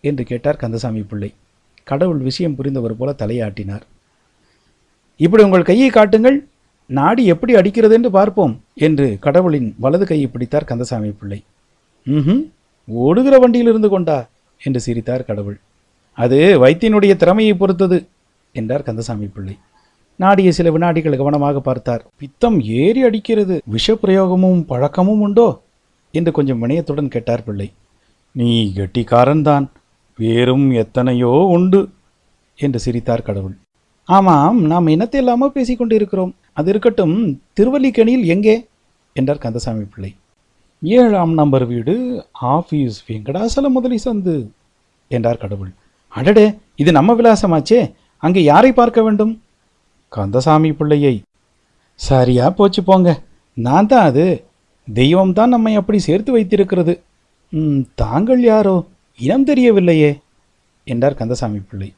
என்று 0.01 0.25
கேட்டார் 0.25 0.61
கந்தசாமி 0.63 1.03
பிள்ளை. 1.11 1.31
கடவுள் 1.91 2.21
விஷயம் 2.29 2.57
புரிந்தவர் 2.59 2.99
போல 2.99 3.11
தலையாட்டினார். 3.23 3.85
இப்படி 5.21 5.43
உங்கள் 5.43 5.69
கையை 5.71 5.89
காட்டுங்கள். 5.91 6.39
நாடி 6.91 7.23
எப்படி 7.33 7.53
அடிக்கிறது 7.59 7.95
என்று 7.99 8.11
பார்ப்போம் 8.17 8.55
என்று 8.87 9.07
கடவுளின் 9.25 9.69
வலது 9.85 10.05
கையை 10.07 10.27
பிடித்தார் 10.29 10.69
கந்தசாமி 10.71 11.11
பிள்ளை. 11.21 11.39
ம் 12.07 12.43
ஓடுகிற 12.89 13.37
வண்டியில் 13.43 13.71
இருந்து 13.73 13.89
கொண்டா 13.89 14.19
என்று 14.61 14.81
சிரித்தார் 14.87 15.29
கடவுள். 15.31 15.57
அது 16.19 16.39
வைத்தியனுடைய 16.63 17.13
திறமையை 17.23 17.55
பொறுத்தது 17.55 17.99
என்றார் 18.55 18.87
கந்தசாமி 18.89 19.27
பிள்ளை. 19.27 19.57
நாடிய 20.21 20.51
சில 20.59 20.71
வினாடிகள் 20.75 21.19
கவனமாக 21.21 21.61
பார்த்தார். 21.61 22.03
பித்தம் 22.21 22.59
ஏறி 22.81 23.01
அடிக்கிறது. 23.09 23.57
விஷப்பிரயோகமும் 23.75 24.61
பழக்கமும் 24.71 25.23
உண்டோ 25.27 25.49
என்று 26.15 26.31
கொஞ்சம் 26.33 26.63
வினயத்துடன் 26.63 27.13
கேட்டார் 27.15 27.47
பிள்ளை. 27.49 27.69
நீ 28.35 28.51
கெட்டிக்காரன்தான். 28.79 29.67
வேறும் 30.19 30.67
எத்தனையோ 30.83 31.33
உண்டு 31.57 31.81
என்று 32.59 32.79
சிரித்தார் 32.85 33.29
கடவுள். 33.29 33.57
ஆமாம் 34.09 34.59
நாம் 34.73 34.93
இனத்தை 34.95 35.21
இல்லாமல் 35.21 35.55
பேசிக்கொண்டிருக்கிறோம். 35.55 36.33
அது 36.59 36.69
இருக்கட்டும் 36.73 37.17
திருவல்லிக்கணியில் 37.57 38.27
எங்கே? 38.35 38.55
என்றார் 39.17 39.43
கந்தசாமி 39.45 39.85
பிள்ளை. 39.85 40.11
ஏழாம் 40.83 41.33
நம்பர் 41.41 41.65
வீடு 41.67 41.95
ஆஃபீஸ் 42.55 42.97
வெங்கடாசல 43.09 43.69
முதலி 43.77 43.99
சந்து 44.05 44.37
என்றார் 45.09 45.43
கடவுள். 45.43 45.73
அடடே 46.17 46.47
இது 46.83 46.91
நம்ம 46.99 47.15
விலாசமாச்சே. 47.15 47.81
அங்கே 48.23 48.43
யாரை 48.43 48.71
பார்க்க 48.73 49.03
வேண்டும்? 49.03 49.33
கந்தசாமி 50.09 50.73
பிள்ளையை. 50.73 51.15
சரியா 51.95 52.47
போச்சு 52.51 52.83
போங்க. 52.85 53.11
நான் 53.67 53.91
தான் 53.93 54.07
அது. 54.11 54.27
தெய்வம் 54.89 55.37
தான் 55.39 55.49
நம்மை 55.49 55.75
அப்படி 55.75 55.99
சேர்த்து 55.99 56.33
வைத்திருக்கிறது. 56.33 56.95
தாங்கள் 58.03 58.43
யாரோ? 58.43 58.77
இனம் 59.19 59.47
தெரியவில்லையே 59.47 60.11
என்றார் 60.85 61.21
கந்தசாமி 61.21 61.61
பிள்ளை. 61.71 61.89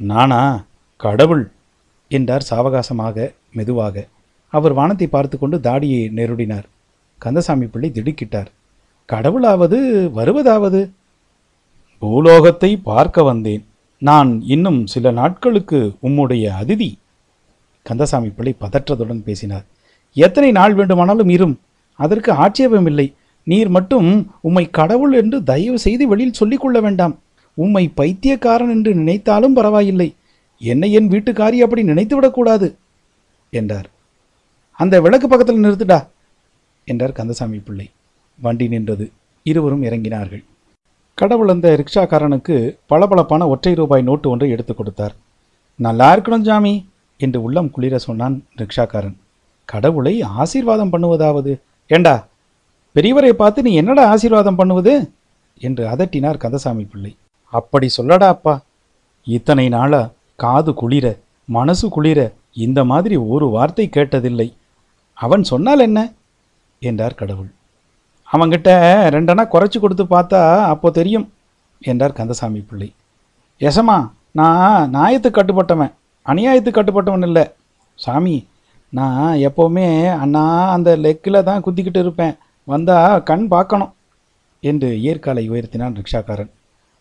நானா? 0.00 0.40
கடவுள். 0.96 1.44
என்றார் 2.12 2.48
சாவகாசமாக 2.50 3.26
மெதுவாக. 3.52 4.06
அவர் 4.52 4.72
வானத்தை 4.72 5.06
பார்த்து 5.06 5.36
கொண்டு 5.38 5.60
தாடியை 5.60 6.00
நெருடினார். 6.16 6.66
கந்தசாமி 7.18 7.66
பிள்ளை 7.66 7.88
திடுக்கிட்டார். 7.94 8.50
கடவுளாவது 9.12 9.78
வருவதாவது? 10.10 10.80
பூலோகத்தை 12.02 12.70
பார்க்க 12.82 13.22
வந்தேன். 13.22 13.62
நான் 13.98 14.30
இன்னும் 14.46 14.80
சில 14.86 15.10
நாட்களுக்கு 15.10 15.80
உம்முடைய 16.02 16.46
அதிதி. 16.62 16.90
கந்தசாமி 17.82 18.28
பிள்ளை 18.28 18.54
பதற்றத்துடன் 18.60 19.26
பேசினார். 19.28 19.64
எத்தனை 20.16 20.50
நாள் 20.50 20.74
வேண்டுமானாலும் 20.74 21.28
இரும். 21.28 21.54
அதற்கு 21.98 22.30
ஆட்சேபமில்லை 22.32 23.06
நீர் 23.46 23.68
மட்டும் 23.68 24.08
உம்மை 24.40 24.64
கடவுள் 24.70 25.12
என்று 25.12 25.38
தயவு 25.42 25.78
செய்து 25.78 26.08
வெளியில் 26.08 26.38
சொல்லிக் 26.40 26.60
கொள்ள 26.60 26.80
வேண்டாம். 26.80 27.14
உம்மை 27.54 27.84
பைத்தியக்காரன் 27.88 28.70
என்று 28.70 28.94
நினைத்தாலும் 28.94 29.54
பரவாயில்லை. 29.54 30.08
என்னை 30.70 30.88
என் 30.98 31.10
வீட்டுக்காரி 31.12 31.58
அப்படி 31.64 31.82
நினைத்து 31.90 32.14
விடக்கூடாது 32.16 32.66
என்றார். 33.58 33.88
அந்த 34.80 34.94
விளக்கு 35.04 35.26
பக்கத்தில் 35.28 35.64
நிறுத்துடா 35.64 35.98
என்றார் 36.88 37.16
கந்தசாமி 37.18 37.58
பிள்ளை. 37.66 37.86
வண்டி 38.38 38.66
நின்றது. 38.74 39.06
இருவரும் 39.46 39.82
இறங்கினார்கள். 39.88 40.42
கடவுள் 41.18 41.52
அந்த 41.54 41.68
ரிக்ஷாக்காரனுக்கு 41.80 42.56
பளபளப்பான 42.90 43.48
ஒற்றை 43.54 43.72
ரூபாய் 43.80 44.06
நோட்டு 44.08 44.26
ஒன்றை 44.30 44.48
எடுத்து 44.54 44.74
கொடுத்தார். 44.74 45.14
நல்லா 45.78 46.08
இருக்கணும் 46.16 46.46
ஜாமி 46.48 46.74
என்று 47.20 47.38
உள்ளம் 47.46 47.70
குளிர 47.74 47.98
சொன்னான் 47.98 48.36
ரிக்ஷாக்காரன். 48.60 49.16
கடவுளை 49.68 50.14
ஆசீர்வாதம் 50.42 50.92
பண்ணுவதாவது. 50.92 51.52
ஏண்டா 51.90 52.14
பெரியவரை 52.96 53.32
பார்த்து 53.32 53.60
நீ 53.66 53.72
என்னடா 53.80 54.04
ஆசீர்வாதம் 54.14 54.58
பண்ணுவது 54.60 54.94
என்று 55.66 55.84
அதட்டினார் 55.92 56.42
கந்தசாமி 56.44 56.84
பிள்ளை. 56.92 57.12
அப்படி 57.52 57.86
சொல்லடா 57.96 58.28
அப்பா 58.36 58.54
இத்தனை 59.26 59.68
நாளா 59.76 60.02
காது 60.38 60.74
குளிர 60.74 61.06
மனசு 61.48 61.88
குளிர 61.88 62.20
இந்த 62.64 62.84
மாதிரி 62.84 63.16
ஒரு 63.16 63.46
வார்த்தை 63.50 63.90
கேட்டதில்லை. 63.96 64.48
அவன் 65.18 65.42
சொன்னால் 65.42 65.78
என்ன? 65.78 66.00
என்றார் 66.78 67.14
கடவுள். 67.14 67.50
அவங்கிட்ட 68.32 68.70
ரெண்டனா 69.14 69.44
குறைச்சி 69.54 69.78
கொடுத்து 69.80 70.04
பார்த்தா 70.04 70.40
அப்போ 70.72 70.90
தெரியும் 70.90 71.26
என்றார் 71.82 72.12
கந்தசாமி 72.12 72.60
பிள்ளை. 72.60 72.88
எசமா 73.60 73.96
நான் 74.32 74.90
நியாயத்துக்கு 74.94 75.38
கட்டுப்பட்டவன் 75.38 75.92
அநியாயத்துக்கு 76.26 76.78
கட்டுப்பட்டவன் 76.78 77.26
இல்லை. 77.28 77.44
சாமி 77.98 78.46
நான் 78.88 79.34
எப்போவுமே 79.48 79.86
அண்ணா 80.22 80.44
அந்த 80.68 80.96
லெக்கில் 80.96 81.46
தான் 81.48 81.62
குத்திக்கிட்டு 81.64 82.00
இருப்பேன் 82.04 82.34
வந்தால் 82.64 83.22
கண் 83.22 83.46
பார்க்கணும் 83.48 83.92
என்று 84.60 84.88
ஏற்காலை 85.10 85.44
உயர்த்தினான் 85.50 85.96
ரிக்ஷாக்காரன். 86.00 86.50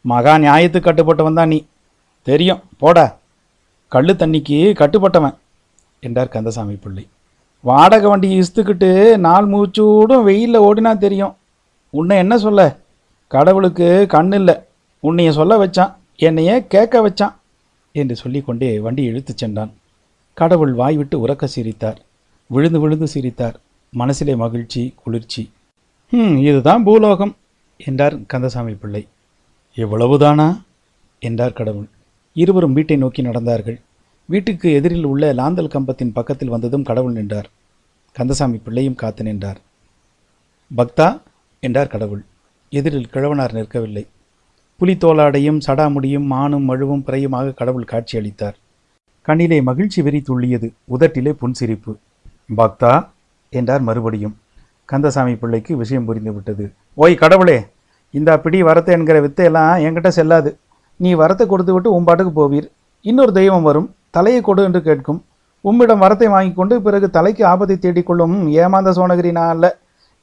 மகா 0.06 0.38
நியாயத்துக்கு 0.38 0.90
கட்டுப்பட்டவன் 0.90 1.40
தான் 1.40 1.52
நீ. 1.54 1.60
தெரியும் 2.28 2.64
போட. 2.78 3.00
கள்ளு 3.92 4.14
தண்ணிக்கு 4.14 4.74
கட்டுப்பட்டவன் 4.74 5.38
என்றார் 6.00 6.28
கந்தசாமி 6.28 6.74
பிள்ளை. 6.74 7.08
வாடகை 7.62 8.10
வண்டியை 8.10 8.40
இஸ்துக்கிட்டு 8.40 9.18
நாள் 9.18 9.48
மூச்சூடும் 9.48 10.24
வெயிலில் 10.24 10.60
ஓடினா 10.60 10.98
தெரியும். 10.98 11.36
உன்னை 11.90 12.18
என்ன 12.18 12.38
சொல்ல? 12.38 12.78
கடவுளுக்கு 13.28 14.06
கண் 14.10 14.32
இல்லை. 14.32 14.56
உன்னைய 15.04 15.32
சொல்ல 15.32 15.66
வச்சான் 15.66 15.96
என்னையே 16.16 16.68
கேட்க 16.68 17.10
வச்சான் 17.10 17.34
என்று 17.92 18.16
சொல்லிக்கொண்டே 18.16 18.80
வண்டி 18.80 19.04
இழுத்துச் 19.04 19.38
சென்றான். 19.38 19.74
கடவுள் 20.34 20.74
வாய் 20.74 20.98
விட்டு 20.98 21.28
உறக்க 21.28 21.46
சிரித்தார். 21.46 22.02
விழுந்து 22.48 22.80
விழுந்து 22.80 23.08
சிரித்தார். 23.08 23.60
மனசிலே 23.90 24.36
மகிழ்ச்சி 24.36 24.94
குளிர்ச்சி. 25.04 25.52
ம் 26.10 26.38
இதுதான் 26.38 26.84
பூலோகம் 26.84 27.36
என்றார் 27.78 28.26
கந்தசாமி 28.26 28.74
பிள்ளை. 28.74 29.08
எவ்வளவுதானா 29.76 30.62
என்றார் 31.20 31.54
கடவுள். 31.54 31.90
இருவரும் 32.34 32.74
வீட்டை 32.74 32.98
நோக்கி 32.98 33.22
நடந்தார்கள். 33.24 33.82
வீட்டுக்கு 34.26 34.74
எதிரில் 34.74 35.06
உள்ள 35.06 35.34
லாந்தல் 35.34 35.68
கம்பத்தின் 35.68 36.14
பக்கத்தில் 36.14 36.50
வந்ததும் 36.50 36.84
கடவுள் 36.84 37.14
நின்றார். 37.14 37.50
கந்தசாமி 38.12 38.58
பிள்ளையும் 38.58 38.96
காத்து 38.96 39.24
நின்றார். 39.24 39.60
பக்தா 40.78 41.22
என்றார் 41.60 41.88
கடவுள். 41.88 42.24
எதிரில் 42.70 43.10
கிழவனார் 43.14 43.54
நிற்கவில்லை. 43.54 44.08
புலித்தோலாடையும் 44.80 45.60
சடாமுடியும் 45.68 46.26
மானும் 46.26 46.70
மழுவும் 46.70 47.04
பிறையுமாக 47.06 47.54
கடவுள் 47.54 47.92
காட்சியளித்தார் 47.92 48.58
கண்ணிலே 49.22 49.62
மகிழ்ச்சி 49.62 50.02
வெறி 50.02 50.24
துள்ளியது. 50.28 50.74
உதட்டிலே 50.98 51.32
புன்சிரிப்பு. 51.42 51.92
பக்தா 52.58 53.08
என்றார் 53.50 53.82
மறுபடியும். 53.82 54.38
கந்தசாமி 54.86 55.36
பிள்ளைக்கு 55.36 55.78
விஷயம் 55.78 56.08
புரிந்துவிட்டது. 56.08 56.72
ஓய் 56.94 57.16
கடவுளே 57.16 57.66
இந்த 58.12 58.40
பிடி 58.40 58.64
வரத்தை 58.64 58.92
என்கிற 58.92 59.18
வித்தையெல்லாம் 59.22 59.84
என்கிட்ட 59.86 60.08
செல்லாது. 60.08 60.58
நீ 61.04 61.10
வரத்தை 61.22 61.46
கொடுத்து 61.52 61.74
விட்டு 61.76 61.90
உன் 61.96 62.08
பாட்டுக்கு 62.08 62.34
போவீர். 62.40 62.68
இன்னொரு 63.06 63.32
தெய்வம் 63.40 63.68
வரும். 63.68 63.88
தலையை 64.16 64.42
கொடு 64.48 64.62
என்று 64.68 64.82
கேட்கும். 64.88 65.20
உம்மிடம் 65.70 66.02
வரத்தை 66.04 66.28
வாங்கி 66.34 66.54
கொண்டு 66.54 66.76
பிறகு 66.86 67.08
தலைக்கு 67.18 67.44
ஆபத்தை 67.52 67.76
தேடிக்கொள்ளும் 67.78 68.36
ஏமாந்த 68.62 68.92
சோனகிரி 68.98 69.32
நான் 69.38 69.54
அல்ல. 69.56 69.66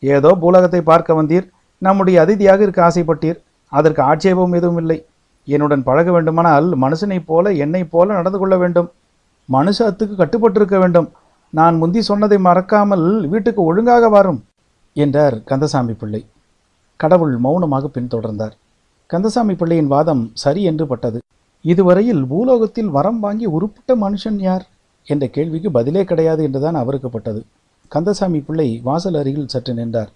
ஏதோ 0.03 0.31
பூலகத்தை 0.43 0.81
பார்க்க 0.91 1.19
வந்தீர். 1.19 1.47
நம்முடைய 1.83 2.17
அதிதியாக 2.25 2.63
இருக்க 2.67 2.81
ஆசைப்பட்டீர். 2.89 3.39
அதற்கு 3.73 4.03
ஆட்சேபம் 4.11 4.57
எதுவும் 4.59 4.81
இல்லை. 4.83 4.99
என்னுடன் 5.49 5.85
பழக 5.89 6.09
வேண்டுமானால் 6.17 6.67
மனுஷனைப் 6.85 7.29
போல 7.31 7.53
என்னைப் 7.65 7.91
போல 7.93 8.15
நடந்து 8.19 8.39
கொள்ள 8.39 8.55
வேண்டும். 8.63 8.89
மனுஷ 9.49 9.79
அத்துக்கு 9.89 10.15
கட்டுப்பட்டிருக்க 10.21 10.77
வேண்டும். 10.83 11.09
நான் 11.53 11.77
முந்தி 11.77 12.01
சொன்னதை 12.09 12.39
மறக்காமல் 12.47 13.07
வீட்டுக்கு 13.33 13.61
ஒழுங்காக 13.71 14.09
வரும் 14.17 14.41
என்றார் 14.97 15.37
கந்தசாமி 15.51 15.95
பிள்ளை. 16.01 16.23
கடவுள் 17.01 17.35
மௌனமாக 17.45 17.91
பின்தொடர்ந்தார். 17.95 18.57
கந்தசாமி 19.11 19.55
பிள்ளையின் 19.55 19.91
வாதம் 19.93 20.23
சரி 20.35 20.63
என்று 20.63 20.87
பட்டது. 20.87 21.19
இதுவரையில் 21.65 22.23
பூலோகத்தில் 22.27 22.91
வரம் 22.91 23.21
வாங்கி 23.21 23.47
உருப்பிட்ட 23.47 23.93
மனுஷன் 23.97 24.39
யார்? 24.39 24.65
என்ற 25.07 25.27
கேள்விக்கு 25.27 25.71
பதிலே 25.71 26.05
கிடையாது 26.05 26.43
என்றுதான் 26.45 26.75
அவருக்கு 26.75 27.09
பட்டது. 27.11 27.41
கந்தசாமி 27.89 28.41
பிள்ளை 28.41 28.81
வாசல் 28.85 29.15
அருகில் 29.15 29.49
சற்று 29.49 29.75
நின்றார். 29.75 30.11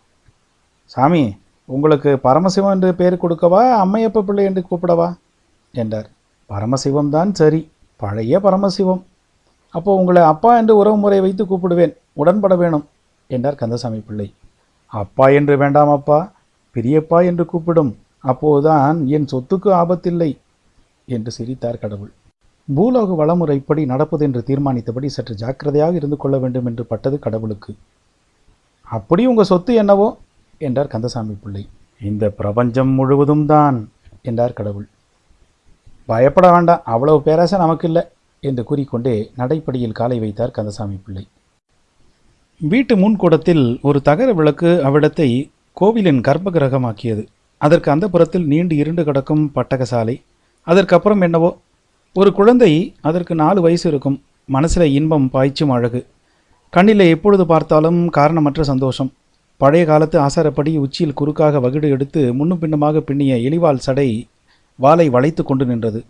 சாமி 0.95 1.23
உங்களுக்கு 1.69 2.11
பரமசிவம் 2.25 2.75
என்று 2.75 2.91
பெயர் 2.95 3.23
கொடுக்கவா 3.23 3.63
அம்மையப்ப 3.85 4.25
பிள்ளை 4.29 4.45
என்று 4.45 4.63
கூப்பிடவா? 4.71 5.09
என்றார். 5.75 6.09
பரமசிவம் 6.51 7.09
தான் 7.09 7.33
சரி 7.33 7.61
பழைய 7.97 8.41
பரமசிவம். 8.41 9.03
அப்போ 9.75 9.91
உங்களை 9.95 10.23
அப்பா 10.23 10.51
என்று 10.57 10.75
உறவுமுறை 10.77 11.21
வைத்து 11.21 11.45
கூப்பிடுவேன் 11.45 11.97
உடன்பட 12.13 12.55
வேணும் 12.57 12.87
என்றார் 13.31 13.55
கந்தசாமி 13.55 14.01
பிள்ளை. 14.09 14.29
அப்பா 14.93 15.27
என்று 15.29 15.57
வேண்டாம் 15.57 15.89
அப்பா 15.89 16.19
பெரியப்பா 16.77 17.19
என்று 17.25 17.45
கூப்பிடும் 17.47 17.93
அப்போதுதான் 18.25 19.07
என் 19.07 19.31
சொத்துக்கு 19.33 19.71
ஆபத்தில்லை 19.73 20.31
என்று 21.09 21.31
சிரித்தார் 21.31 21.79
கடவுள். 21.79 22.13
பூலோக 22.69 23.15
வளமுறைப்படி 23.17 23.83
நடப்பது 23.87 24.23
என்று 24.25 24.41
தீர்மானித்தபடி 24.49 25.07
சற்று 25.07 25.35
ஜாக்கிரதையாக 25.35 25.95
இருந்து 25.95 26.17
கொள்ள 26.17 26.39
வேண்டும் 26.39 26.67
என்று 26.67 26.85
பட்டது 26.85 27.19
கடவுளுக்கு. 27.19 27.73
அப்படி 28.87 29.27
உங்க 29.27 29.45
சொத்து 29.45 29.75
என்னவோ? 29.75 30.09
என்றார் 30.59 30.87
கந்தசாமி 30.87 31.35
பிள்ளை. 31.35 31.69
இந்த 32.01 32.25
பிரபஞ்சம் 32.31 32.89
முழுவதும் 32.89 33.47
தான் 33.47 33.91
என்றார் 34.23 34.53
கடவுள். 34.53 34.87
பயப்பட 36.07 36.47
வேண்டாம் 36.53 36.83
அவ்வளவு 36.85 37.23
பேராசை 37.23 37.59
நமக்கு 37.59 37.87
இல்லை 37.87 38.03
என்று 38.43 38.65
கூறிக்கொண்டே 38.65 39.15
நடைப்படியில் 39.37 39.99
காலை 40.01 40.19
வைத்தார் 40.19 40.51
கந்தசாமி 40.51 40.97
பிள்ளை. 40.97 41.25
வீட்டு 42.61 42.95
முன்கூடத்தில் 42.97 43.65
ஒரு 43.83 44.03
தகர 44.03 44.33
விளக்கு 44.33 44.71
அவ்விடத்தை 44.85 45.29
கோவிலின் 45.73 46.21
கர்ப்பகிரகமாக்கியது 46.21 47.25
அதற்கு 47.63 47.89
அந்த 47.95 48.07
புறத்தில் 48.13 48.47
நீண்டு 48.53 48.75
இருண்டு 48.83 49.03
கிடக்கும் 49.09 49.45
பட்டகசாலை 49.57 50.17
அதற்கப்புறம் 50.67 51.23
என்னவோ 51.27 51.51
ஒரு 52.17 52.31
குழந்தை 52.39 52.71
அதற்கு 53.09 53.35
நாலு 53.43 53.61
வயசு 53.67 53.87
இருக்கும் 53.91 54.17
மனசில் 54.55 54.95
இன்பம் 54.99 55.27
பாய்ச்சும் 55.35 55.73
அழகு. 55.77 56.01
கண்ணிலே 56.73 57.07
எப்பொழுது 57.15 57.45
பார்த்தாலும் 57.53 58.01
காரணமற்ற 58.17 58.63
சந்தோஷம். 58.71 59.11
பழைய 59.61 59.85
காலத்து 59.91 60.17
ஆசாரப்படி 60.27 60.71
உச்சியில் 60.85 61.17
குறுக்காக 61.21 61.61
வகிடு 61.65 61.89
எடுத்து 61.95 62.21
முன்னும் 62.39 62.61
பின்னுமாக 62.63 63.03
பின்னிய 63.09 63.33
இழிவால் 63.47 63.85
சடை 63.87 64.09
வாளை 64.79 65.07
வளைத்து 65.15 65.43
கொண்டு 65.45 65.65
நின்றது. 65.71 66.01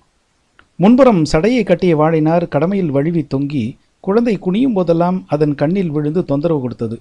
முன்புறம் 0.79 1.23
சடையை 1.33 1.63
கட்டிய 1.71 1.93
வாழினார் 2.01 2.45
கடமையில் 2.55 2.93
வழுவி 2.97 3.23
தொங்கி 3.35 3.65
குழந்தை 4.07 4.35
குனியும் 4.47 4.77
போதெல்லாம் 4.79 5.19
அதன் 5.35 5.55
கண்ணில் 5.61 5.93
விழுந்து 5.97 6.21
தொந்தரவு 6.31 6.61
கொடுத்தது. 6.61 6.97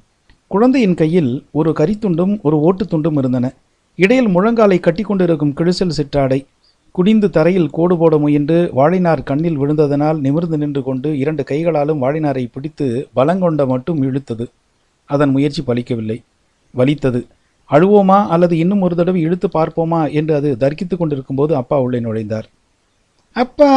குழந்தையின் 0.51 0.99
கையில் 1.01 1.31
ஒரு 1.59 1.71
கரித்துண்டும் 1.79 2.33
ஒரு 2.47 2.57
ஓட்டு 2.67 2.85
துண்டும் 2.85 3.19
இருந்தன. 3.21 3.47
இடையில் 3.99 4.27
முழங்காலை 4.27 4.79
கட்டி 4.79 5.03
கொண்டிருக்கும் 5.03 5.53
கிழிசல் 5.53 5.97
சிற்றாடை 5.97 6.39
குடிந்து 6.91 7.29
தரையில் 7.29 7.69
கோடு 7.69 7.97
போட 7.97 8.17
முயன்று 8.17 8.71
வாழினார் 8.75 9.23
கண்ணில் 9.23 9.57
விழுந்ததனால் 9.57 10.19
நிமிர்ந்து 10.19 10.57
நின்று 10.57 10.83
கொண்டு 10.83 11.17
இரண்டு 11.17 11.43
கைகளாலும் 11.43 12.01
வாழினாரை 12.01 12.49
பிடித்து 12.51 13.09
பலங்கொண்ட 13.15 13.65
மட்டும் 13.65 14.03
இழுத்தது. 14.03 14.45
அதன் 15.09 15.29
முயற்சி 15.29 15.61
பலிக்கவில்லை. 15.67 16.17
வலித்தது. 16.73 17.21
அழுவோமா 17.69 18.27
அல்லது 18.27 18.57
இன்னும் 18.57 18.81
ஒரு 18.81 18.95
தடவை 18.95 19.21
இழுத்து 19.21 19.47
பார்ப்போமா 19.53 20.11
என்று 20.11 20.35
அது 20.35 20.57
தர்க்கித்துக் 20.59 20.97
கொண்டிருக்கும்போது 20.97 21.55
அப்பா 21.55 21.79
உள்ளே 21.79 21.99
நுழைந்தார். 21.99 22.47
அப்பா! 23.35 23.71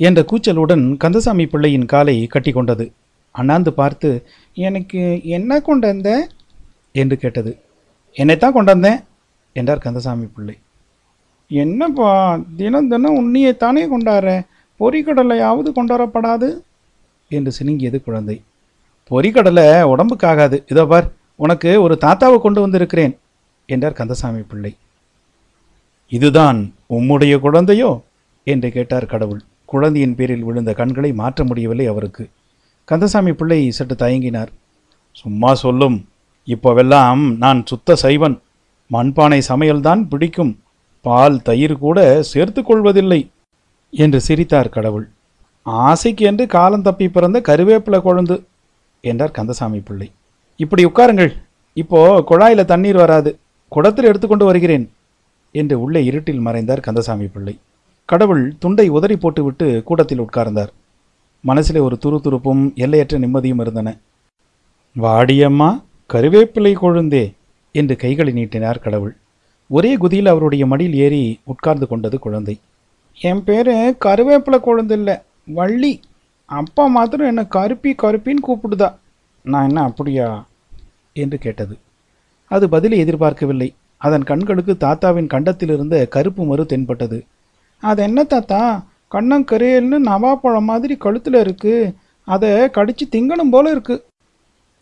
என்ற 0.00 0.22
கூச்சலுடன் 0.22 0.96
கந்தசாமி 0.96 1.46
பிள்ளையின் 1.46 1.86
காலை 1.86 2.26
கட்டி 2.26 2.52
கொண்டது. 2.52 2.84
அண்ணாந்து 3.34 3.72
பார்த்து 3.72 4.08
எனக்கு 4.56 5.20
என்ன 5.22 5.60
கொண்டு 5.60 5.86
வந்த? 5.86 6.28
என்று 6.94 7.16
கேட்டது. 7.16 7.52
என்னைத்தான் 8.12 8.52
கொண்டு 8.52 8.72
வந்தேன் 8.72 9.00
என்றார் 9.52 9.78
கந்தசாமி 9.78 10.26
பிள்ளை. 10.26 10.58
என்னப்பா 11.48 12.40
தினம் 12.56 12.88
தினம் 12.88 13.18
உன்னியைத்தானே 13.20 13.88
கொண்டாடுற? 13.88 14.46
பொறிக்கடலையாவது 14.80 15.72
கொண்டாடப்படாது? 15.76 16.60
என்று 17.28 17.52
சினுங்கியது 17.62 18.04
குழந்தை. 18.04 18.42
பொறிக்கடலை 19.10 19.94
உடம்புக்காகாது. 19.94 20.62
இதோ 20.70 20.86
பார் 20.86 21.12
உனக்கு 21.36 21.82
ஒரு 21.82 21.98
தாத்தாவை 22.00 22.40
கொண்டு 22.40 22.60
வந்திருக்கிறேன் 22.60 23.18
என்றார் 23.66 23.92
கந்தசாமி 23.92 24.40
பிள்ளை. 24.40 24.76
இதுதான் 26.08 26.74
உம்முடைய 26.90 27.38
குழந்தையோ? 27.38 28.00
என்று 28.44 28.70
கேட்டார் 28.70 29.06
கடவுள். 29.06 29.40
குழந்தையின் 29.64 30.14
பேரில் 30.14 30.44
விழுந்த 30.44 30.72
கண்களை 30.72 31.12
மாற்ற 31.12 31.44
முடியவில்லை 31.44 31.86
அவருக்கு. 31.86 32.28
கந்தசாமி 32.84 33.32
பிள்ளை 33.32 33.70
சற்று 33.70 34.06
தயங்கினார். 34.06 34.48
சும்மா 35.12 35.54
சொல்லும் 35.54 36.08
இப்போவெல்லாம் 36.46 37.36
நான் 37.36 37.66
சுத்த 37.66 37.94
சைவன். 37.94 38.40
மண்பானை 38.92 39.42
சமையல்தான் 39.48 40.08
பிடிக்கும். 40.08 40.58
பால் 41.00 41.42
தயிர் 41.42 41.78
கூட 41.78 42.22
சேர்த்து 42.22 42.62
கொள்வதில்லை 42.62 43.30
என்று 43.90 44.20
சிரித்தார் 44.20 44.68
கடவுள். 44.68 45.08
ஆசைக்கு 45.62 46.26
என்று 46.26 46.46
காலம் 46.46 46.82
தப்பி 46.82 47.08
பிறந்த 47.08 47.40
கருவேப்பிலை 47.40 48.00
கொழுந்து 48.04 48.44
என்றார் 49.00 49.30
கந்தசாமி 49.30 49.78
பிள்ளை. 49.78 50.10
இப்படி 50.56 50.84
உட்காருங்கள். 50.84 51.32
இப்போ 51.74 52.24
குழாயில் 52.30 52.64
தண்ணீர் 52.64 52.96
வராது. 52.96 53.38
குடத்தில் 53.68 54.04
எடுத்துக்கொண்டு 54.04 54.44
வருகிறேன் 54.44 54.92
என்று 55.52 55.80
உள்ளே 55.80 56.04
இருட்டில் 56.04 56.40
மறைந்தார் 56.40 56.80
கந்தசாமி 56.80 57.26
பிள்ளை. 57.26 57.58
கடவுள் 58.04 58.54
துண்டை 58.58 58.88
உதறி 58.88 59.16
போட்டுவிட்டு 59.16 59.82
கூடத்தில் 59.84 60.20
உட்கார்ந்தார். 60.20 60.72
மனசிலே 61.40 61.78
ஒரு 61.78 61.98
துருதுருப்பும் 62.04 62.74
எல்லையற்ற 62.74 63.18
நிம்மதியும் 63.18 63.60
இருந்தன. 63.60 63.96
வாடியம்மா 64.96 65.82
கருவேப்பிலை 66.08 66.74
கொழுந்தே 66.74 67.32
என்று 67.72 67.96
கைகளை 67.96 68.32
நீட்டினார் 68.32 68.78
கடவுள். 68.78 69.16
ஒரே 69.68 69.96
குதியில் 69.96 70.26
அவருடைய 70.26 70.66
மடியில் 70.66 70.94
ஏறி 70.94 71.40
உட்கார்ந்து 71.44 71.86
கொண்டது 71.86 72.18
குழந்தை. 72.18 72.60
என் 73.20 73.44
பேர் 73.44 73.68
கருவேப்பிலை 74.04 74.60
கொழுந்து 74.60 74.90
இல்லை 74.90 75.16
வள்ளி. 75.44 76.00
அப்பா 76.44 76.86
மாத்திரம் 76.86 77.26
என்னை 77.26 77.46
கருப்பி 77.48 77.94
கருப்பின்னு 78.02 78.36
கூப்பிடுதா. 78.46 78.94
நான் 79.42 79.68
என்ன 79.68 79.82
அப்படியா? 79.82 80.46
என்று 81.12 81.38
கேட்டது. 81.38 81.78
அது 82.46 82.68
பதிலை 82.68 82.98
எதிர்பார்க்கவில்லை. 82.98 83.74
அதன் 83.96 84.24
கண்களுக்கு 84.24 84.76
தாத்தாவின் 84.76 85.26
கண்டத்திலிருந்த 85.26 86.08
கருப்பு 86.08 86.44
மறு 86.44 86.66
தென்பட்டது. 86.66 87.24
அது 87.80 88.02
என்ன 88.02 88.24
தாத்தா? 88.24 88.84
கண்ணம் 89.12 89.44
கரையல்னு 89.44 89.98
நவாப்பழம் 90.04 90.62
மாதிரி 90.62 90.96
கழுத்தில் 90.96 91.34
இருக்கு. 91.34 91.94
அதை 92.24 92.50
கடிச்சு 92.50 93.08
திங்கணும் 93.10 93.50
போல 93.50 93.70
இருக்கு. 93.70 94.04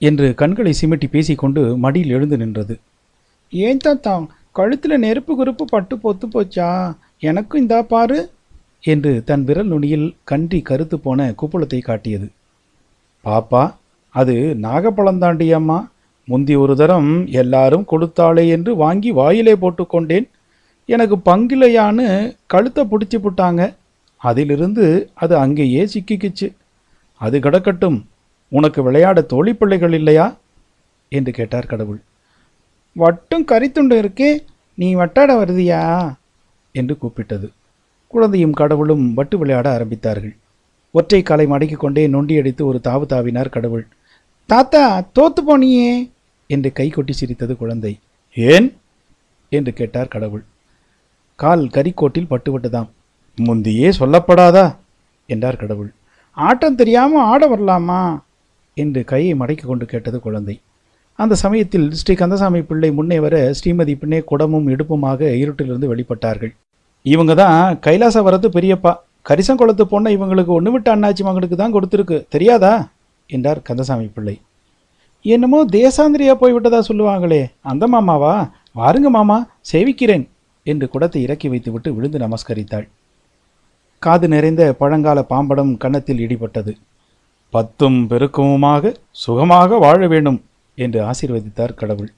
என்று 0.00 0.34
கண்களை 0.34 0.74
சிமிட்டி 0.80 1.06
பேசிக்கொண்டு 1.06 1.76
மடியில் 1.76 2.10
எழுந்து 2.10 2.36
நின்றது. 2.36 2.78
ஏன் 3.50 3.76
தாத்தா 3.76 4.26
கழுத்தில் 4.52 4.98
நெருப்பு 4.98 5.32
குறுப்பு 5.34 5.64
பட்டு 5.68 5.96
பொத்து 5.96 6.26
போச்சா? 6.34 6.96
எனக்கும் 7.18 7.60
இந்தா 7.60 7.82
பாரு. 7.82 8.30
என்று 8.80 9.22
தன் 9.24 9.44
விரல் 9.44 9.66
நுனியில் 9.66 10.16
கன்றி 10.24 10.60
கருத்து 10.60 10.98
போன 10.98 11.34
குப்புளத்தை 11.42 11.80
காட்டியது. 11.80 12.30
பாப்பா 13.24 13.74
அது 14.08 14.56
நாகப்பழந்தாண்டி 14.62 15.52
அம்மா 15.52 15.90
முந்தி 16.24 16.54
ஒரு 16.54 16.76
தரம் 16.76 17.26
எல்லாரும் 17.26 17.86
கொடுத்தாளே 17.92 18.48
என்று 18.48 18.76
வாங்கி 18.76 19.10
வாயிலே 19.10 19.54
போட்டுக்கொண்டேன். 19.54 20.28
எனக்கு 20.86 21.16
பங்கிலையான்னு 21.24 22.36
கழுத்தை 22.46 22.84
பிடிச்சி 22.84 23.16
புட்டாங்க. 23.16 23.74
அதிலிருந்து 24.16 25.10
அது 25.14 25.36
அங்கேயே 25.36 25.84
சிக்கிக்கிச்சு. 25.84 26.48
அது 27.20 27.38
கிடக்கட்டும். 27.38 28.09
உனக்கு 28.52 28.82
விளையாட 28.82 29.20
தோழி 29.20 29.54
பிள்ளைகள் 29.54 29.92
இல்லையா? 29.92 30.36
என்று 31.08 31.32
கேட்டார் 31.32 31.66
கடவுள். 31.66 32.00
வட்டும் 32.96 33.44
கரித்துண்டு 33.44 33.96
இருக்கே 34.02 34.38
நீ 34.74 34.94
வட்டாட 34.96 35.30
வருதியா? 35.36 36.14
என்று 36.72 36.96
கூப்பிட்டது. 37.02 37.48
குழந்தையும் 38.08 38.52
கடவுளும் 38.52 39.14
வட்டு 39.14 39.38
விளையாட 39.38 39.78
ஆரம்பித்தார்கள். 39.78 40.36
ஒற்றை 40.92 41.22
காலை 41.22 41.46
மடக்கிக் 41.46 41.76
கொண்டே 41.76 42.08
நொண்டியடித்து 42.08 42.62
ஒரு 42.62 42.80
தாவு 42.84 43.04
தாவினார் 43.08 43.48
கடவுள். 43.48 43.88
தாத்தா 44.46 45.08
தோத்து 45.20 45.40
போனியே! 45.48 46.10
என்று 46.46 46.72
கை 46.72 46.88
கொட்டி 46.88 47.12
சிரித்தது 47.12 47.56
குழந்தை. 47.56 47.98
ஏன்? 48.34 48.76
என்று 49.48 49.72
கேட்டார் 49.72 50.08
கடவுள். 50.08 50.44
கால் 51.36 51.66
கரிக்கோட்டில் 51.66 52.30
பட்டுவிட்டதாம். 52.30 52.88
முந்தியே 53.36 53.92
சொல்லப்படாதா? 53.98 54.76
என்றார் 55.26 55.56
கடவுள். 55.56 55.92
ஆட்டம் 56.32 56.74
தெரியாமல் 56.74 57.20
ஆட 57.20 57.56
வரலாமா? 57.56 58.18
என்று 58.74 59.04
கையை 59.04 59.34
மடக்கிக் 59.34 59.66
கொண்டு 59.66 59.86
கேட்டது 59.86 60.20
குழந்தை. 60.20 60.60
அந்த 61.14 61.34
சமயத்தில் 61.34 61.92
ஸ்ரீ 61.92 62.14
கந்தசாமி 62.14 62.62
பிள்ளை 62.62 62.92
முன்னே 62.92 63.20
வர 63.20 63.52
ஸ்ரீமதி 63.58 63.94
பின்னே 63.94 64.18
குடமும் 64.18 64.68
இடுப்புமாக 64.68 65.20
இருட்டிலிருந்து 65.20 65.90
வெளிப்பட்டார்கள். 65.92 66.52
இவங்க 67.02 67.34
தான் 67.34 67.78
கைலாச 67.80 68.22
வரது 68.22 68.48
பெரியப்பா. 68.48 68.94
கரிசங்குளத்து 69.28 69.84
பொண்ணை 69.90 70.10
இவங்களுக்கு 70.16 70.46
ஒன்று 70.46 70.70
விட்ட 70.72 70.96
அண்ணாச்சி 70.96 71.22
மகனுக்கு 71.22 71.56
தான் 71.56 71.74
கொடுத்துருக்கு. 71.74 72.24
தெரியாதா? 72.28 72.90
என்றார் 73.26 73.62
கந்தசாமி 73.62 74.06
பிள்ளை. 74.06 74.40
என்னமோ 75.22 75.64
தேசாந்திரியா 75.64 76.34
போய்விட்டதா 76.40 76.80
சொல்லுவாங்களே. 76.88 77.50
அந்த 77.60 77.86
மாமாவா? 77.88 78.50
வாருங்க 78.74 79.08
மாமா 79.08 79.46
சேவிக்கிறேன் 79.72 80.28
என்று 80.62 80.88
குடத்தை 80.88 81.22
இறக்கி 81.22 81.48
வைத்துவிட்டு 81.48 81.94
விழுந்து 81.94 82.18
நமஸ்கரித்தாள். 82.18 82.88
காது 83.98 84.28
நிறைந்த 84.28 84.72
பழங்கால 84.72 85.22
பாம்படம் 85.22 85.76
கன்னத்தில் 85.76 86.18
இடிபட்டது. 86.18 86.72
பத்தும் 87.54 87.98
பெருக்கமுமாக 88.10 88.92
சுகமாக 89.22 89.78
வாழ 89.78 90.00
வேண்டும் 90.06 90.38
என்று 90.78 91.00
ஆசீர்வதித்தார் 91.10 91.78
கடவுள். 91.80 92.10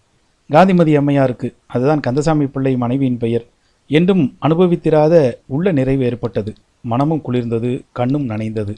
காந்திமதி 0.50 0.92
அம்மையாருக்கு 0.96 1.48
அதுதான் 1.66 2.02
கந்தசாமி 2.06 2.46
பிள்ளை 2.46 2.72
மனைவியின் 2.76 3.20
பெயர். 3.24 3.44
என்றும் 3.90 4.24
அனுபவித்திராத 4.46 5.14
உள்ள 5.54 5.72
நிறைவு 5.78 6.02
ஏற்பட்டது. 6.08 6.52
மனமும் 6.90 7.22
குளிர்ந்தது 7.26 7.70
கண்ணும் 7.92 8.28
நனைந்தது. 8.28 8.74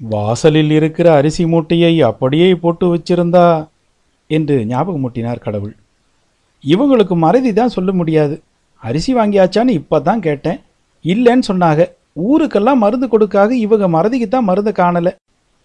வாசலில் 0.00 0.72
இருக்கிற 0.78 1.08
அரிசி 1.14 1.44
மூட்டையை 1.46 1.94
அப்படியே 2.10 2.48
போட்டு 2.62 2.86
வச்சிருந்தா 2.94 3.46
என்று 4.30 4.56
ஞாபகமூட்டினார் 4.72 5.44
கடவுள். 5.46 5.74
இவங்களுக்கு 6.64 7.14
மறதி 7.24 7.50
தான் 7.52 7.74
சொல்ல 7.76 7.90
முடியாது. 7.92 8.36
அரிசி 8.82 9.14
வாங்கியாச்சான்னு 9.14 9.78
இப்போ 9.80 9.98
தான் 10.00 10.20
கேட்டேன். 10.20 10.58
இல்லைன்னு 11.04 11.48
சொன்னாங்க. 11.50 11.82
ஊருக்கெல்லாம் 12.28 12.82
மருந்து 12.84 13.06
கொடுக்காக 13.08 13.50
இவங்க 13.66 13.86
மறதிக்கு 13.96 14.28
தான் 14.28 14.48
மருந்து 14.50 14.72
காணலை. 14.82 15.12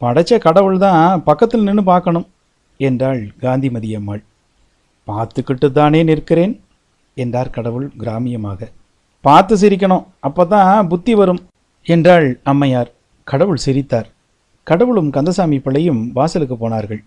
படைச்ச 0.02 0.38
கடவுள் 0.46 0.78
தான் 0.84 1.24
பக்கத்தில் 1.28 1.66
நின்று 1.68 1.84
பார்க்கணும் 1.90 2.28
என்றாள் 2.80 3.22
காந்திமதி 3.44 3.90
அம்மாள். 3.98 4.22
பார்த்துக்கிட்டு 5.08 5.68
தானே 5.72 6.02
நிற்கிறேன் 6.10 6.54
என்றார் 7.18 7.54
கடவுள் 7.58 7.88
கிராமியமாக. 8.02 8.60
பார்த்து 9.26 9.56
சிரிக்கணும் 9.62 10.06
அப்பதான் 10.28 10.88
புத்தி 10.92 11.14
வரும் 11.20 11.42
என்றாள் 11.88 12.28
அம்மையார். 12.52 12.90
கடவுள் 13.28 13.64
சிரித்தார். 13.66 14.08
கடவுளும் 14.68 15.10
கந்தசாமி 15.16 15.58
பிள்ளையும் 15.66 16.02
வாசலுக்கு 16.18 16.56
போனார்கள். 16.58 17.02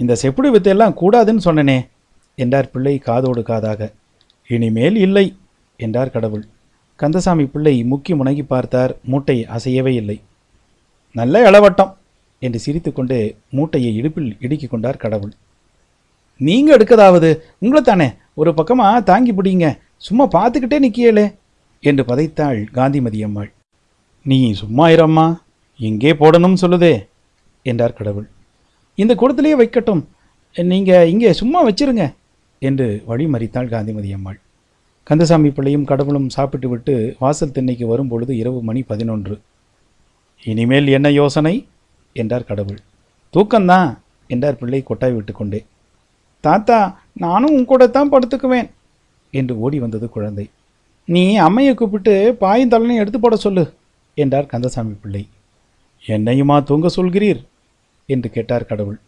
இந்த 0.00 0.12
செப்புடு 0.22 0.48
வித்தையெல்லாம் 0.54 0.98
கூடாதுன்னு 1.00 1.46
சொன்னனே 1.48 1.78
என்றார் 2.38 2.70
பிள்ளை 2.74 2.94
காதோடு 3.08 3.42
காதாக. 3.50 3.80
இனிமேல் 4.50 4.96
இல்லை 5.06 5.26
என்றார் 5.80 6.14
கடவுள். 6.16 6.44
கந்தசாமி 7.00 7.44
பிள்ளை 7.52 7.74
முக்கி 7.90 8.12
முனகி 8.20 8.44
பார்த்தார் 8.52 8.92
மூட்டை 9.10 9.36
அசையவே 9.56 9.92
இல்லை. 10.00 10.18
நல்ல 11.14 11.42
இளவட்டம் 11.48 11.92
என்று 12.46 12.58
சிரித்துக்கொண்டே 12.64 13.20
மூட்டையை 13.56 13.90
இடுப்பில் 14.00 14.30
இடுக்கிக் 14.44 14.72
கொண்டார் 14.72 15.02
கடவுள். 15.04 15.32
நீங்க 16.40 16.70
எடுக்கதாவது? 16.76 17.30
உங்களை 17.62 17.82
தானே 17.82 18.08
ஒரு 18.40 18.50
பக்கமா 18.58 18.86
தாங்கி 19.10 19.32
பிடிங்க. 19.32 19.66
சும்மா 20.06 20.24
பார்த்துக்கிட்டே 20.36 20.78
நிக்கியலே 20.84 21.26
என்று 21.84 22.02
பதைத்தாள் 22.10 22.60
காந்திமதி 22.78 23.20
அம்மாள். 23.26 23.50
நீ 24.26 24.38
சும்மா 24.62 24.86
இரம்மா. 24.94 25.26
எங்கே 25.80 26.12
போடணும் 26.20 26.60
சொல்லுதே 26.62 26.94
என்றார் 27.66 27.98
கடவுள். 27.98 28.26
இந்த 28.98 29.12
கூடத்திலேயே 29.20 29.56
வைக்கட்டும். 29.60 30.02
நீங்க 30.72 30.92
இங்கே 31.12 31.30
சும்மா 31.40 31.60
வச்சிருங்க 31.68 32.04
என்று 32.62 32.86
வழிமறித்தாள் 33.08 33.72
காந்திமதி 33.74 34.10
அம்மாள். 34.16 34.38
கந்தசாமி 35.06 35.50
பிள்ளையும் 35.56 35.88
கடவுளும் 35.90 36.28
சாப்பிட்டு 36.36 36.68
விட்டு 36.68 36.94
வாசல் 37.22 37.54
திண்ணைக்கு 37.56 37.86
வரும்பொழுது 37.86 38.32
இரவு 38.42 38.60
மணி 38.68 38.82
பதினொன்று. 38.90 39.34
இனிமேல் 40.44 40.88
என்ன 40.96 41.08
யோசனை? 41.20 41.54
என்றார் 42.16 42.48
கடவுள். 42.50 42.80
தூக்கம்தான் 43.34 43.88
என்றார் 44.30 44.58
பிள்ளை 44.58 44.80
கொட்டாய் 44.82 45.14
விட்டுக்கொண்டே 45.14 45.60
தாத்தா 46.44 46.78
நானும் 47.22 47.54
உன் 47.56 47.70
கூட 47.70 47.86
தான் 47.86 48.12
படுத்துக்குவேன் 48.12 48.68
என்று 49.30 49.54
ஓடி 49.58 49.78
வந்தது 49.78 50.06
குழந்தை. 50.08 50.44
நீ 51.08 51.22
அம்மையை 51.38 51.72
கூப்பிட்டு 51.74 52.14
பாயும் 52.34 52.70
தலைனையும் 52.70 53.02
எடுத்து 53.02 53.20
போட 53.20 53.36
சொல்லு 53.36 53.64
என்றார் 54.14 54.46
கந்தசாமி 54.46 54.94
பிள்ளை. 55.02 55.22
என்னையுமா 56.04 56.56
தூங்க 56.62 56.88
சொல்கிறீர்? 56.88 57.40
என்று 58.08 58.28
கேட்டார் 58.30 58.66
கடவுள். 58.66 58.98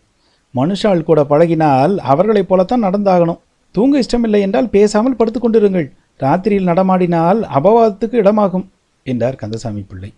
மனுஷால் 0.54 1.06
கூட 1.08 1.20
பழகினால் 1.22 1.94
அவர்களைப் 2.12 2.48
போலத்தான் 2.48 2.84
நடந்தாகணும். 2.84 3.40
தூங்க 3.74 3.98
இஷ்டமில்லை 3.98 4.40
என்றால் 4.40 4.68
பேசாமல் 4.68 5.18
படுத்துக்கொண்டிருங்கள் 5.18 5.88
ராத்திரியில் 6.20 6.70
நடமாடினால் 6.70 7.40
அபவாதத்துக்கு 7.56 8.16
இடமாகும் 8.22 8.66
என்றார் 9.06 9.40
கந்தசாமி 9.42 9.80
பிள்ளை. 9.80 10.10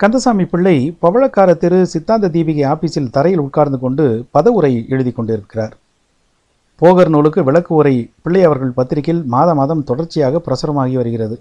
கந்தசாமி 0.00 0.44
பிள்ளை 0.44 0.74
பவளக்கார 1.02 1.50
தெரு 1.60 1.76
சித்தாந்த 1.92 2.28
தீபிகை 2.32 2.64
ஆபீஸில் 2.72 3.12
தரையில் 3.14 3.42
உட்கார்ந்து 3.44 3.78
கொண்டு 3.84 4.04
பதவுரை 4.34 4.70
எழுதி 4.94 5.12
கொண்டிருக்கிறார். 5.12 5.74
போகர் 6.80 7.10
நூலுக்கு 7.14 7.42
விளக்கு 7.44 7.72
உரை 7.78 7.94
பிள்ளை 8.24 8.42
அவர்கள் 8.48 8.74
பத்திரிகையில் 8.78 9.22
மாத 9.34 9.54
மாதம் 9.60 9.86
தொடர்ச்சியாக 9.90 10.42
பிரசுரமாகி 10.46 10.96
வருகிறது. 11.00 11.36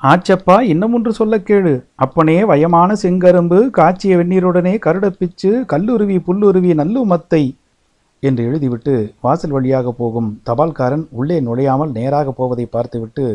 ஆச்சப்பா 0.00 0.56
இன்னும் 0.72 0.94
ஒன்று 0.96 1.12
சொல்ல 1.12 1.34
கேளு. 1.48 1.74
அப்பனே 2.04 2.38
வயமான 2.52 2.90
செங்கரும்பு 3.02 3.58
காய்ச்சிய 3.78 4.16
வெந்நீருடனே 4.20 4.74
கருடப்பிச்சு 4.86 5.52
கல்லுருவி 5.72 6.18
புல்லுருவி 6.28 6.72
நல்லுமத்தை 6.80 7.42
என்று 8.22 8.42
எழுதிவிட்டு 8.48 8.94
வாசல் 9.24 9.54
வழியாக 9.56 9.88
போகும் 9.92 10.32
தபால்காரன் 10.48 11.06
உள்ளே 11.12 11.38
நுழையாமல் 11.46 11.92
நேராக 11.92 12.30
போவதை 12.32 12.68
பார்த்துவிட்டு 12.68 13.26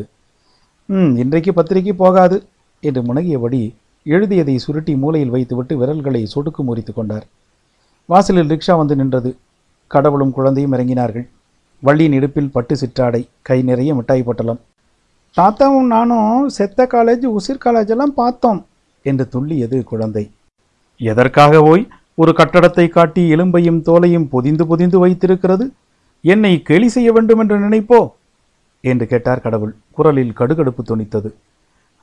ம் 0.89 1.15
இன்றைக்கு 1.17 1.51
பத்திரிகை 1.53 1.93
போகாது 1.97 2.37
என்று 2.83 3.01
முனகியபடி 3.03 3.63
எழுதியதை 4.07 4.57
சுருட்டி 4.57 4.95
மூலையில் 4.95 5.29
வைத்துவிட்டு 5.29 5.77
விரல்களை 5.77 6.27
சொடுக்கு 6.35 6.63
முறித்து 6.63 6.93
கொண்டார். 6.93 7.25
வாசலில் 8.05 8.47
ரிக்ஷா 8.47 8.77
வந்து 8.77 8.95
நின்றது. 8.95 9.37
கடவுளும் 9.87 10.31
குழந்தையும் 10.31 10.73
இறங்கினார்கள். 10.73 11.27
வள்ளியின் 11.79 12.13
இடுப்பில் 12.13 12.51
பட்டு 12.51 12.75
சிற்றாடை 12.75 13.27
கை 13.41 13.61
நிறைய 13.61 13.95
மிட்டாய் 13.95 14.23
பொட்டலம். 14.23 14.59
தாத்தாவும் 15.37 15.87
நானும் 15.87 16.49
செத்த 16.49 16.87
காலேஜ் 16.91 17.25
உசிர் 17.37 17.63
காலேஜ் 17.65 17.87
எல்லாம் 17.87 18.13
பார்த்தோம் 18.13 18.65
என்று 19.03 19.27
துள்ளியது 19.31 19.83
குழந்தை. 19.83 20.31
எதற்காக 20.97 21.61
போய் 21.61 21.87
ஒரு 22.15 22.31
கட்டடத்தை 22.31 22.89
காட்டி 22.89 23.31
எலும்பையும் 23.31 23.81
தோலையும் 23.81 24.29
பொதிந்து 24.29 24.67
பொதிந்து 24.67 24.99
வைத்திருக்கிறது. 24.99 25.71
என்னை 26.21 26.61
கேலி 26.61 26.87
செய்ய 26.87 27.11
வேண்டும் 27.11 27.39
என்று 27.39 27.59
நினைப்போ? 27.59 28.11
என்று 28.81 29.07
கேட்டார் 29.07 29.41
கடவுள். 29.41 29.75
குரலில் 29.91 30.37
கடுகடுப்பு 30.37 30.83
துணித்தது 30.85 31.31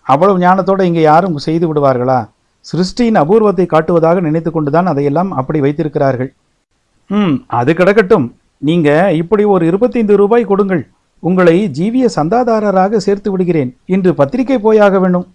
அவ்வளவு 0.02 0.38
ஞானத்தோடு 0.38 0.82
இங்கே 0.82 1.02
யாரும் 1.02 1.36
செய்து 1.38 1.74
விடுவார்களா? 1.74 2.28
சிருஷ்டியின் 2.60 3.18
அபூர்வத்தை 3.22 3.66
காட்டுவதாக 3.66 4.20
நினைத்து 4.20 4.50
கொண்டுதான் 4.50 4.86
அதையெல்லாம் 4.86 5.32
அப்படி 5.32 5.60
வைத்திருக்கிறார்கள். 5.60 6.34
ம் 7.06 7.44
அது 7.46 7.74
கிடக்கட்டும். 7.74 8.34
நீங்கள் 8.58 9.14
இப்படி 9.14 9.44
ஒரு 9.44 9.66
இருபத்தைந்து 9.66 10.16
ரூபாய் 10.16 10.44
கொடுங்கள். 10.44 10.88
உங்களை 11.18 11.68
ஜீவிய 11.78 12.08
சந்தாதாரராக 12.16 12.96
சேர்த்து 12.96 13.30
விடுகிறேன். 13.30 13.76
இன்று 13.86 14.14
பத்திரிகை 14.14 14.58
போயாக 14.58 14.98
வேண்டும். 14.98 15.26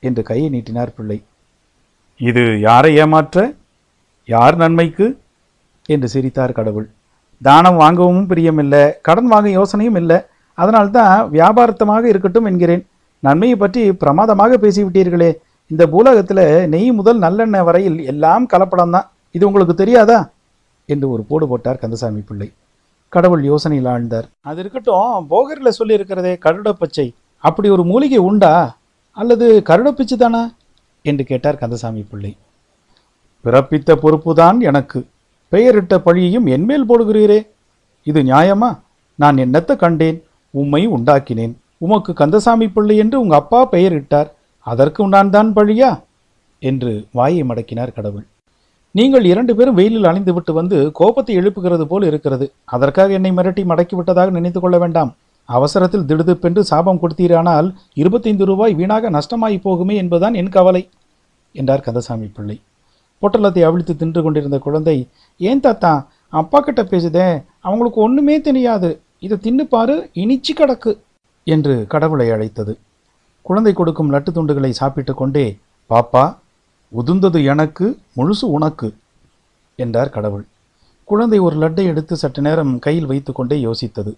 என்று 0.00 0.22
கையை 0.22 0.48
நீட்டினார் 0.48 0.94
பிள்ளை. 0.94 1.22
இது 2.16 2.60
யாரை 2.60 2.96
ஏமாற்ற? 2.96 3.54
யார் 4.24 4.56
நன்மைக்கு? 4.56 5.20
என்று 5.86 6.08
சிரித்தார் 6.08 6.52
கடவுள். 6.52 6.90
தானம் 7.42 7.76
வாங்கவும் 7.76 8.28
பிரியமில்லை 8.28 8.92
கடன் 9.02 9.26
வாங்க 9.26 9.48
யோசனையும் 9.48 9.96
இல்லை. 9.96 10.18
அதனால்தான் 10.54 11.30
வியாபாரத்தமாக 11.30 12.04
இருக்கட்டும் 12.04 12.44
என்கிறேன். 12.44 12.86
நன்மையை 13.22 13.56
பற்றி 13.58 13.92
பிரமாதமாக 13.92 14.56
பேசிவிட்டீர்களே. 14.56 15.34
இந்த 15.66 15.86
பூலகத்தில் 15.86 16.68
நெய் 16.68 16.92
முதல் 16.92 17.18
நல்லெண்ணெய் 17.18 17.64
வரையில் 17.64 18.04
எல்லாம் 18.04 18.48
கலப்படம்தான். 18.48 19.06
இது 19.30 19.46
உங்களுக்கு 19.46 19.74
தெரியாதா? 19.74 20.30
என்று 20.86 21.10
ஒரு 21.10 21.22
போடு 21.22 21.48
போட்டார் 21.48 21.76
கந்தசாமி 21.76 22.20
பிள்ளை. 22.20 22.52
கடவுள் 23.08 23.42
யோசனையில் 23.42 23.88
ஆழ்ந்தார். 23.88 24.22
அது 24.40 24.60
இருக்கட்டும் 24.60 25.26
போகரில் 25.30 25.72
சொல்லியிருக்கிறதே 25.78 26.38
கருடப்பச்சை. 26.44 27.14
அப்படி 27.38 27.68
ஒரு 27.68 27.84
மூலிகை 27.84 28.18
உண்டா? 28.18 28.76
அல்லது 29.10 29.62
கருடப்பிச்சு 29.66 30.16
தானா? 30.16 30.52
என்று 31.02 31.24
கேட்டார் 31.24 31.56
கந்தசாமி 31.56 32.06
பிள்ளை. 32.10 32.36
பிறப்பித்த 33.44 33.96
பொறுப்புதான் 34.02 34.60
எனக்கு. 34.60 35.06
பெயரிட்ட 35.48 35.98
பழியையும் 35.98 36.48
என்மேல் 36.48 36.88
போடுகிறீரே. 36.88 37.46
இது 38.02 38.22
நியாயமா? 38.22 38.78
நான் 39.14 39.36
என்னத்தை 39.36 39.76
கண்டேன்? 39.76 40.24
உம்மை 40.50 40.88
உண்டாக்கினேன். 40.88 41.54
உமக்கு 41.84 42.12
கந்தசாமி 42.20 42.66
பிள்ளை 42.74 42.96
என்று 43.02 43.16
உங்கள் 43.22 43.40
அப்பா 43.42 43.60
பெயரிட்டார். 43.72 44.28
அதற்கு 44.66 45.08
நான் 45.14 45.32
தான் 45.36 45.50
பழியா? 45.56 45.90
என்று 46.62 46.92
வாயை 47.18 47.42
மடக்கினார் 47.48 47.96
கடவுள். 47.96 48.26
நீங்கள் 48.98 49.24
இரண்டு 49.30 49.52
பேரும் 49.58 49.76
வெயிலில் 49.78 50.08
அணிந்துவிட்டு 50.10 50.52
வந்து 50.58 50.78
கோபத்தை 50.98 51.34
எழுப்புகிறது 51.40 51.84
போல் 51.90 52.04
இருக்கிறது. 52.10 52.46
அதற்காக 52.74 53.12
என்னை 53.18 53.30
மிரட்டி 53.38 53.62
மடக்கி 53.70 53.94
விட்டதாக 53.98 54.34
நினைத்து 54.38 54.60
கொள்ள 54.60 54.78
வேண்டாம். 54.82 55.10
அவசரத்தில் 55.48 56.06
திடுதிப்பென்று 56.10 56.62
சாபம் 56.70 57.00
கொடுத்தீரானால் 57.02 57.68
இருபத்தைந்து 58.00 58.44
ரூபாய் 58.50 58.74
வீணாக 58.80 59.10
நஷ்டமாகி 59.16 59.58
போகுமே 59.66 59.94
என்பதுதான் 60.02 60.36
என் 60.40 60.54
கவலை 60.56 60.82
என்றார் 61.60 61.86
கந்தசாமி 61.86 62.28
பிள்ளை. 62.36 62.56
பொட்டலத்தை 63.22 63.62
அவிழ்த்து 63.68 63.94
தின்று 63.96 64.20
கொண்டிருந்த 64.22 64.58
குழந்தை 64.66 64.96
ஏன் 65.50 65.64
தாத்தா 65.66 65.92
அப்பா 66.40 66.58
கிட்ட 66.60 66.82
பேசுதே 66.92 67.26
அவங்களுக்கு 67.66 67.98
ஒன்றுமே 68.06 68.36
தெரியாது. 68.48 68.90
இதை 69.26 69.36
தின்னுப்பாரு 69.46 69.96
இனிச்சு 70.22 70.52
கிடக்கு. 70.60 70.92
என்று 71.44 71.86
கடவுளை 71.88 72.30
அழைத்தது. 72.30 72.78
குழந்தை 73.42 73.72
கொடுக்கும் 73.72 74.12
லட்டு 74.12 74.30
துண்டுகளை 74.34 74.70
சாப்பிட்டு 74.70 75.14
கொண்டே 75.14 75.58
பாப்பா 75.90 76.36
உதுந்தது 76.92 77.44
எனக்கு 77.44 77.98
முழுசு 78.16 78.44
உனக்கு 78.44 78.94
என்றார் 79.76 80.08
கடவுள். 80.08 80.46
குழந்தை 81.04 81.38
ஒரு 81.38 81.56
லட்டை 81.56 81.84
எடுத்து 81.84 82.16
சற்று 82.16 82.42
நேரம் 82.42 82.78
கையில் 82.78 83.06
வைத்துக்கொண்டே 83.06 83.64
யோசித்தது. 83.64 84.12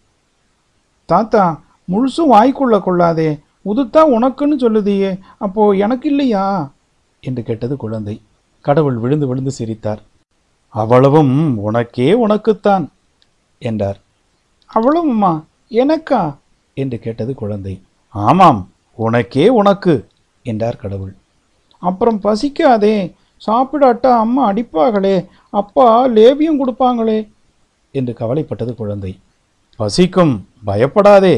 தாத்தா 1.07 1.61
முழுசும் 1.93 2.33
வாய்க்குள்ள 2.33 2.81
கொள்ளாதே 2.81 3.41
உதுத்தா 3.65 4.03
உனக்குன்னு 4.17 4.57
சொல்லுதியே 4.59 5.21
அப்போ 5.39 5.71
எனக்கு 5.71 6.09
இல்லையா? 6.09 6.73
என்று 7.21 7.43
கேட்டது 7.43 7.77
குழந்தை. 7.77 8.21
கடவுள் 8.61 8.97
விழுந்து 8.97 9.27
விழுந்து 9.27 9.51
சிரித்தார். 9.51 10.03
அவ்வளவும் 10.69 11.59
உனக்கே 11.59 12.13
உனக்குத்தான் 12.13 12.89
என்றார். 13.59 13.99
அவ்வளவும்மா 14.75 15.45
எனக்கா? 15.69 16.37
என்று 16.83 16.97
கேட்டது 17.05 17.33
குழந்தை. 17.43 17.75
ஆமாம் 18.15 18.61
உனக்கே 18.99 19.47
உனக்கு 19.61 19.95
என்றார் 20.47 20.83
கடவுள். 20.83 21.15
அப்புறம் 21.83 22.19
பசிக்காதே 22.27 22.97
சாப்பிடாட்டா 23.43 24.11
அம்மா 24.25 24.43
அடிப்பாங்களே 24.51 25.17
அப்பா 25.61 25.87
லேபியம் 26.17 26.61
கொடுப்பாங்களே 26.61 27.19
என்று 27.95 28.13
கவலைப்பட்டது 28.21 28.73
குழந்தை. 28.81 29.13
பசிக்கும் 29.81 30.35
பயப்படாதே 30.69 31.37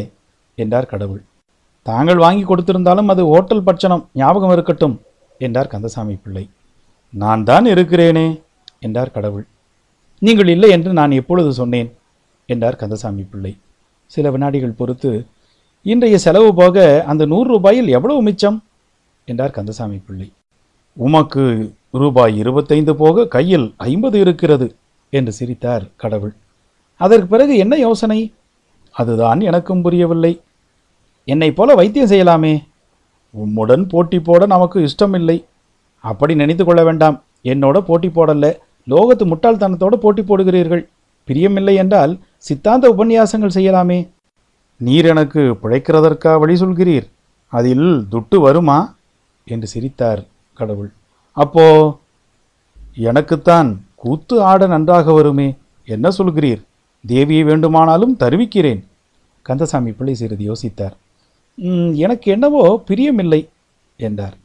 என்றார் 0.58 0.90
கடவுள். 0.92 1.22
தாங்கள் 1.86 2.22
வாங்கி 2.24 2.44
கொடுத்திருந்தாலும் 2.44 3.10
அது 3.12 3.22
ஹோட்டல் 3.32 3.66
பட்சணம் 3.66 4.04
ஞாபகம் 4.20 4.54
இருக்கட்டும் 4.56 4.96
என்றார் 5.40 5.72
கந்தசாமி 5.74 6.14
பிள்ளை. 6.24 6.44
நான் 7.14 7.42
தான் 7.50 7.66
இருக்கிறேனே 7.72 8.26
என்றார் 8.86 9.14
கடவுள். 9.16 9.46
நீங்கள் 10.22 10.50
இல்லை 10.54 10.68
என்று 10.76 10.90
நான் 11.00 11.18
எப்பொழுது 11.20 11.50
சொன்னேன் 11.60 11.90
என்றார் 12.48 12.80
கந்தசாமி 12.82 13.24
பிள்ளை. 13.32 13.52
சில 14.06 14.30
வினாடிகள் 14.30 14.70
பொறுத்து 14.70 15.26
இன்றைய 15.82 16.18
செலவு 16.18 16.54
போக 16.54 17.04
அந்த 17.06 17.26
நூறு 17.26 17.58
ரூபாயில் 17.58 17.88
எவ்வளவு 17.88 18.22
மிச்சம்? 18.22 18.64
என்றார் 19.24 19.50
கந்தசாமி 19.50 19.96
பிள்ளை. 19.96 20.32
உமக்கு 20.92 21.74
ரூபாய் 21.90 22.38
இருபத்தைந்து 22.38 22.96
போக 22.96 23.26
கையில் 23.26 23.74
ஐம்பது 23.76 24.20
இருக்கிறது 24.20 24.74
என்று 25.10 25.32
சிரித்தார் 25.32 25.88
கடவுள். 25.96 26.34
அதற்கு 26.96 27.26
பிறகு 27.26 27.56
என்ன 27.56 27.76
யோசனை? 27.76 28.32
அதுதான் 28.90 29.40
எனக்கும் 29.40 29.82
புரியவில்லை. 29.82 30.40
என்னைப் 31.24 31.56
போல 31.56 31.74
வைத்தியம் 31.74 32.08
செய்யலாமே? 32.08 32.64
உம்முடன் 33.30 33.88
போட்டி 33.88 34.20
போட 34.20 34.46
நமக்கு 34.46 34.82
இஷ்டமில்லை. 34.82 35.44
அப்படி 36.00 36.34
நினைத்து 36.34 36.64
கொள்ள 36.64 36.84
வேண்டாம். 36.84 37.22
என்னோட 37.44 37.80
போட்டி 37.80 38.08
போடல 38.08 38.58
லோகத்து 38.90 39.24
முட்டாள்தனத்தோடு 39.24 39.96
போட்டி 39.96 40.22
போடுகிறீர்கள். 40.22 40.88
பிரியமில்லை 41.26 41.74
என்றால் 41.74 42.18
சித்தாந்த 42.36 42.90
உபன்யாசங்கள் 42.90 43.56
செய்யலாமே. 43.58 44.08
நீர் 44.76 45.04
எனக்கு 45.04 45.40
பிழைக்கிறதற்கா 45.62 46.38
வழி 46.38 46.54
சொல்கிறீர்? 46.60 47.06
அதில் 47.48 48.06
துட்டு 48.10 48.36
வருமா? 48.36 48.94
என்று 49.44 49.66
சிரித்தார் 49.66 50.24
கடவுள். 50.54 50.92
அப்போ 51.32 51.64
எனக்குத்தான் 52.94 53.84
கூத்து 53.94 54.42
ஆட 54.42 54.66
நன்றாக 54.66 55.12
வருமே. 55.12 55.56
என்ன 55.84 56.08
சொல்கிறீர்? 56.08 56.62
தேவியை 57.06 57.44
வேண்டுமானாலும் 57.44 58.16
தருவிக்கிறேன். 58.16 58.84
கந்தசாமி 59.42 59.90
பிள்ளை 59.90 60.14
சிறிது 60.14 60.52
யோசித்தார். 60.52 60.94
எனக்கு 61.94 62.32
என்னவோ 62.32 62.82
பிரியமில்லை 62.88 63.48
என்றார். 63.96 64.36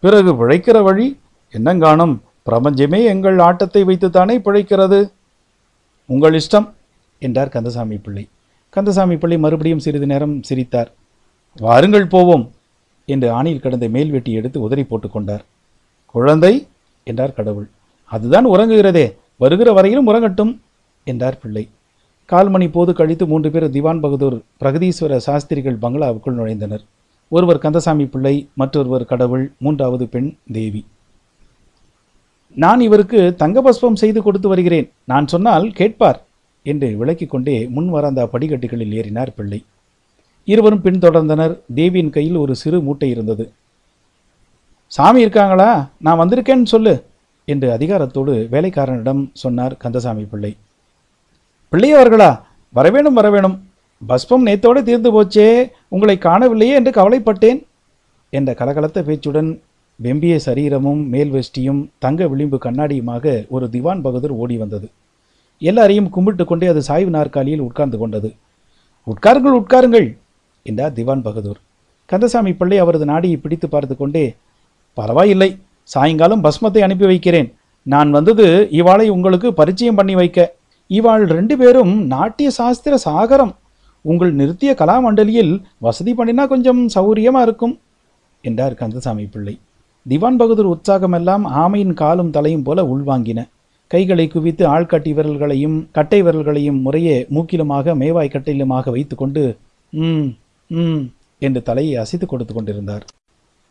பிறகு 0.00 0.30
பிழைக்கிற 0.32 0.82
வழி? 0.82 1.20
என்னங்காணும்? 1.52 2.18
பிரபஞ்சமே 2.42 3.04
எங்கள் 3.04 3.38
ஆட்டத்தை 3.38 3.84
வைத்துத்தானே 3.84 4.38
பிழைக்கிறது. 4.38 5.12
உங்கள் 6.06 6.40
இஷ்டம் 6.40 6.68
என்றார் 7.26 7.54
கந்தசாமி 7.54 7.96
பிள்ளை. 7.96 8.24
கந்தசாமி 8.74 9.16
பிள்ளை 9.16 9.38
மறுபடியும் 9.38 9.84
சிறிது 9.84 10.06
நேரம் 10.06 10.36
சிரித்தார். 10.42 10.90
வாருங்கள் 11.56 12.12
போவோம் 12.14 12.44
என்று 13.08 13.28
ஆணியில் 13.38 13.64
கிடந்த 13.64 13.88
மேல்வெட்டி 13.88 14.32
எடுத்து 14.40 14.58
உதறி 14.60 14.84
போட்டுக்கொண்டார் 14.90 15.44
குழந்தை 16.14 16.54
என்றார் 17.04 17.38
கடவுள். 17.38 17.68
அதுதான் 18.12 18.46
உறங்குகிறதே. 18.46 19.06
வருகிற 19.36 19.68
வரையிலும் 19.72 20.08
உறங்கட்டும் 20.08 20.52
என்றார் 21.04 21.38
பிள்ளை. 21.42 21.64
கால் 22.30 22.50
மணி 22.50 22.66
போது 22.68 22.92
கழித்து 22.94 23.24
மூன்று 23.26 23.50
பேர் 23.50 23.70
திவான் 23.70 24.00
பகதூர் 24.00 24.36
பிரகதீஸ்வர 24.60 25.16
சாஸ்திரிகள் 25.16 25.82
பங்களாவுக்குள் 25.82 26.38
நுழைந்தனர். 26.38 26.84
ஒருவர் 27.28 27.62
கந்தசாமி 27.64 28.06
பிள்ளை 28.06 28.34
மற்றொருவர் 28.54 29.04
கடவுள் 29.04 29.44
மூன்றாவது 29.58 30.06
பெண் 30.08 30.30
தேவி. 30.52 30.82
நான் 32.54 32.80
இவருக்கு 32.80 33.20
தங்கபஸ்பம் 33.38 34.00
செய்து 34.02 34.22
கொடுத்து 34.22 34.48
வருகிறேன். 34.48 34.88
நான் 35.04 35.26
சொன்னால் 35.26 35.66
கேட்பார். 35.70 36.20
என்று 36.62 36.96
விளக்கிக் 36.96 37.30
கொண்டே 37.30 37.66
முன் 37.66 37.94
வராந்தா 37.94 38.26
படிக்கட்டுகளில் 38.26 39.02
ஏறினார் 39.02 39.34
பிள்ளை. 39.36 39.64
இருவரும் 40.44 40.82
பின்தொடர்ந்தனர். 40.82 41.58
தேவியின் 41.74 42.10
கையில் 42.10 42.36
ஒரு 42.36 42.56
சிறு 42.56 42.80
மூட்டை 42.80 43.10
இருந்தது. 43.10 43.52
சாமி 44.86 45.20
இருக்காங்களா? 45.20 45.88
நான் 45.98 46.20
வந்திருக்கேன்னு 46.20 46.64
சொல்லு 46.64 47.04
என்று 47.44 47.76
அதிகாரத்தோடு 47.76 48.48
வேலைக்காரனிடம் 48.48 49.30
சொன்னார் 49.32 49.76
கந்தசாமி 49.76 50.22
பிள்ளை. 50.22 50.56
பிள்ளையவர்களா 51.72 52.40
வரவேணும் 52.74 53.16
வரவேணும். 53.16 53.58
பஸ்பம் 54.06 54.46
நேத்தோடு 54.46 54.82
தீர்ந்து 54.82 55.22
போச்சே. 55.22 55.70
உங்களை 55.88 56.18
காணவில்லையே 56.20 56.74
என்று 56.74 56.90
கவலைப்பட்டேன் 56.90 57.62
என்ற 58.30 58.52
கலகலத்த 58.52 59.02
பேச்சுடன் 59.02 59.60
வெம்பிய 60.02 60.36
சரீரமும் 60.36 61.08
மேல் 61.08 61.32
வெஷ்டியும் 61.32 61.86
தங்க 61.98 62.28
விளிம்பு 62.28 62.58
கண்ணாடியுமாக 62.62 63.48
ஒரு 63.48 63.68
திவான் 63.68 64.02
பகதூர் 64.02 64.30
ஓடி 64.30 64.56
வந்தது. 64.56 64.90
எல்லாரையும் 65.70 66.08
கும்பிட்டு 66.14 66.44
கொண்டே 66.44 66.66
அது 66.72 66.80
சாய்வு 66.88 67.10
நாற்காலியில் 67.16 67.64
உட்கார்ந்து 67.66 67.98
கொண்டது. 68.02 68.28
உட்காருங்கள் 69.06 69.58
உட்காருங்கள் 69.60 70.08
என்றார் 70.66 70.96
திவான் 70.98 71.24
பகதூர். 71.26 71.60
கந்தசாமி 72.10 72.52
பிள்ளை 72.60 72.78
அவரது 72.84 73.06
நாடியை 73.10 73.36
பிடித்து 73.42 73.66
பார்த்து 73.68 73.94
கொண்டே 73.96 74.24
பரவாயில்லை 74.98 75.50
சாயங்காலம் 75.94 76.44
பஸ்மத்தை 76.44 76.82
அனுப்பி 76.86 77.06
வைக்கிறேன். 77.10 77.48
நான் 77.86 78.10
வந்தது 78.16 78.46
இவாளை 78.80 79.06
உங்களுக்கு 79.14 79.48
பரிச்சயம் 79.60 79.98
பண்ணி 80.00 80.14
வைக்க. 80.20 80.38
இவாள் 80.90 81.24
ரெண்டு 81.36 81.54
பேரும் 81.60 81.94
நாட்டிய 82.14 82.48
சாஸ்திர 82.58 82.94
சாகரம். 83.04 83.52
உங்கள் 84.04 84.32
நிறுத்திய 84.40 84.70
கலாமண்டலியில் 84.80 85.52
வசதி 85.86 86.12
பண்ணினா 86.18 86.44
கொஞ்சம் 86.52 86.80
சௌரியமாக 86.94 87.46
இருக்கும் 87.46 87.74
என்றார் 88.44 88.78
கந்தசாமி 88.80 89.24
பிள்ளை. 89.34 89.54
திவான் 90.06 90.38
பகதூர் 90.40 90.70
உற்சாகமெல்லாம் 90.74 91.44
ஆமையின் 91.62 91.94
காலும் 92.02 92.32
தலையும் 92.36 92.64
போல 92.68 92.84
உள்வாங்கின. 92.92 93.40
கைகளை 93.92 94.26
குவித்து 94.28 94.64
ஆள்காட்டி 94.74 95.10
விரல்களையும் 95.16 95.76
கட்டை 95.96 96.20
விரல்களையும் 96.26 96.78
முறையே 96.84 97.16
மூக்கிலுமாக 97.34 97.94
மேவாய் 98.02 98.34
கட்டையிலுமாக 98.34 98.90
வைத்துக்கொண்டு 98.94 99.42
ம் 99.92 100.28
ம் 100.70 101.02
என்று 101.46 101.60
தலையை 101.68 101.94
அசைத்து 102.02 102.26
கொடுத்து 102.26 102.52
கொண்டிருந்தார். 102.54 103.04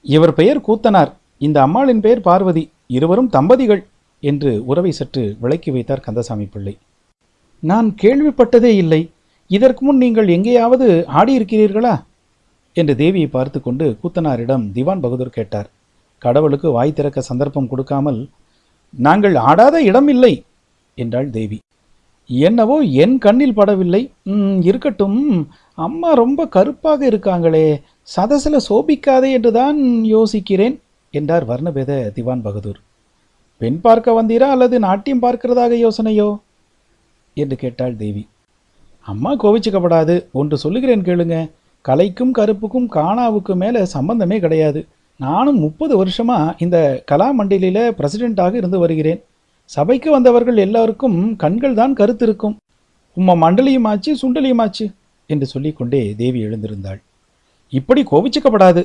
இவர் 0.05 0.33
பெயர் 0.39 0.65
கூத்தனார். 0.67 1.11
இந்த 1.47 1.57
அம்மாளின் 1.61 2.03
பெயர் 2.05 2.25
பார்வதி. 2.27 2.63
இருவரும் 2.97 3.29
தம்பதிகள் 3.35 3.81
என்று 4.23 4.51
உறவை 4.71 4.91
சற்று 4.99 5.23
விளக்கி 5.43 5.69
வைத்தார் 5.75 6.05
கந்தசாமி 6.05 6.45
பிள்ளை. 6.53 6.73
நான் 7.63 7.89
கேள்விப்பட்டதே 8.03 8.71
இல்லை. 8.83 9.01
இதற்கு 9.49 9.81
முன் 9.85 10.01
நீங்கள் 10.03 10.29
எங்கேயாவது 10.35 10.87
ஆடியிருக்கிறீர்களா? 11.19 11.95
என்று 12.75 12.93
தேவியை 13.01 13.29
பார்த்து 13.29 13.59
கொண்டு 13.61 13.85
கூத்தனாரிடம் 14.01 14.65
திவான் 14.75 15.03
பகதூர் 15.05 15.37
கேட்டார். 15.37 15.69
கடவுளுக்கு 16.21 16.67
வாய் 16.77 16.97
திறக்க 16.97 17.19
சந்தர்ப்பம் 17.29 17.71
கொடுக்காமல் 17.71 18.19
நாங்கள் 18.97 19.35
ஆடாத 19.35 19.81
இடம் 19.81 20.07
இல்லை 20.07 20.43
என்றாள் 20.95 21.29
தேவி. 21.29 21.59
என்னவோ 22.27 22.79
என் 22.79 23.17
கண்ணில் 23.17 23.57
படவில்லை. 23.57 24.11
"ம், 24.23 24.61
இருக்கட்டும். 24.61 25.47
அம்மா 25.75 26.13
ரொம்ப 26.13 26.47
கருப்பாக 26.47 27.09
இருக்காங்களே. 27.09 27.81
சதசில 28.15 28.57
சோபிக்காதே 28.69 29.31
என்றுதான் 29.31 29.77
யோசிக்கிறேன் 30.03 30.79
என்றார் 31.11 31.47
வர்ணபேத 31.47 32.11
திவான் 32.11 32.41
பகதூர். 32.41 32.79
பெண் 33.57 33.81
பார்க்க 33.81 34.23
வந்தீரா 34.23 34.39
அல்லது 34.39 34.79
நாட்டியம் 34.79 35.21
பார்க்கிறதாக 35.21 35.87
யோசனையோ? 35.87 36.37
என்று 37.33 37.55
கேட்டாள் 37.55 37.95
தேவி. 37.95 38.27
அம்மா 39.01 39.33
கோவிச்சுக்கப்படாது. 39.33 40.25
ஒன்று 40.31 40.57
சொல்லுகிறேன் 40.57 41.01
கேளுங்க. 41.01 41.51
கலைக்கும் 41.87 42.31
கருப்புக்கும் 42.37 42.87
காணாவுக்கும் 42.89 43.55
மேலே 43.55 43.85
சம்பந்தமே 43.85 44.39
கிடையாது. 44.39 44.85
நானும் 45.23 45.59
முப்பது 45.63 45.93
வருஷமாக 46.01 46.55
இந்த 46.65 46.77
கலா 47.09 47.27
பிரசிடெண்ட்டாக 47.99 48.53
இருந்து 48.61 48.77
வருகிறேன். 48.83 49.19
சபைக்கு 49.75 50.09
வந்தவர்கள் 50.11 50.57
எல்லாருக்கும் 50.65 51.17
கண்கள் 51.43 51.77
தான் 51.79 51.93
கருத்து 51.99 52.25
இருக்கும் 52.27 52.55
உம்ம 53.19 53.35
மண்டலியுமாச்சு 53.43 54.11
சுண்டலியுமாச்சு 54.21 54.85
என்று 55.33 55.45
சொல்லிக்கொண்டே 55.53 56.01
தேவி 56.21 56.39
எழுந்திருந்தாள். 56.47 56.99
இப்படி 57.79 58.01
கோபிச்சுக்கப்படாது 58.11 58.81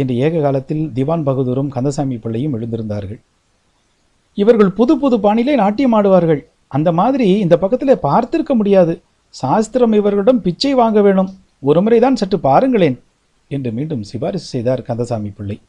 என்று 0.00 0.14
ஏக 0.24 0.40
காலத்தில் 0.46 0.82
திவான் 0.96 1.26
பகதூரும் 1.28 1.72
கந்தசாமி 1.76 2.16
பிள்ளையும் 2.24 2.54
எழுந்திருந்தார்கள். 2.56 3.20
இவர்கள் 4.38 4.76
புது 4.78 4.94
புது 5.02 5.16
பாணியிலே 5.24 5.54
நாட்டியம் 5.62 5.94
ஆடுவார்கள். 5.98 6.40
அந்த 6.76 6.88
மாதிரி 7.00 7.28
இந்த 7.44 7.54
பக்கத்தில் 7.62 8.02
பார்த்திருக்க 8.06 8.54
முடியாது. 8.60 8.94
சாஸ்திரம் 9.34 9.94
இவர்களிடம் 9.98 10.42
பிச்சை 10.46 10.72
வாங்க 10.80 11.00
வேணும். 11.06 11.30
ஒரு 11.68 11.80
முறைதான் 11.84 12.18
சற்று 12.20 12.38
பாருங்களேன். 12.48 12.96
என்று 13.48 13.72
மீண்டும் 13.72 14.02
சிபாரிசு 14.02 14.44
செய்தார் 14.44 14.82
கந்தசாமி 14.82 15.28
பிள்ளை. 15.28 15.60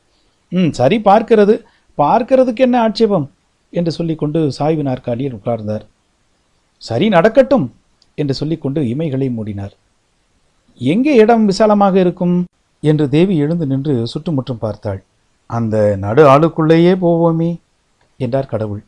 ம் 0.51 0.71
சரி 0.71 0.97
பார்க்கிறது. 0.97 1.55
பார்க்கிறதுக்கு 1.97 2.55
என்ன 2.55 2.81
ஆட்சேபம்? 2.81 3.31
என்று 3.73 3.91
சொல்லிக்கொண்டு 3.91 4.51
சாய்வு 4.51 4.83
நாற்காலியில் 4.83 5.33
உட்கார்ந்தார். 5.33 5.83
சரி 6.77 7.09
நடக்கட்டும் 7.09 7.73
என்று 8.15 8.33
சொல்லிக்கொண்டு 8.33 8.81
இமைகளை 8.81 9.27
மூடினார். 9.37 9.73
எங்கே 10.81 11.15
இடம் 11.15 11.45
விசாலமாக 11.45 11.99
இருக்கும்? 11.99 12.45
என்று 12.83 13.09
தேவி 13.09 13.37
எழுந்து 13.37 13.65
நின்று 13.65 14.07
சுற்றுமுற்றும் 14.07 14.57
பார்த்தாள். 14.57 15.03
அந்த 15.49 15.95
நடு 15.99 16.23
ஆளுக்குள்ளேயே 16.23 16.93
போவோமே 17.01 17.51
என்றார் 18.17 18.45
கடவுள். 18.45 18.83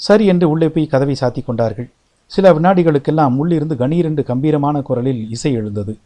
சரி 0.00 0.26
என்று 0.26 0.50
உள்ளே 0.50 0.68
போய் 0.68 0.86
கதவை 0.86 1.14
சாத்தி 1.20 1.44
கொண்டார்கள். 1.44 1.88
சில 2.26 2.52
வினாடிகளுக்கெல்லாம் 2.52 3.36
உள்ளிருந்து 3.36 3.74
கணீரென்று 3.74 4.22
கம்பீரமான 4.22 4.82
குரலில் 4.82 5.30
இசை 5.30 5.52
எழுந்தது. 5.52 5.98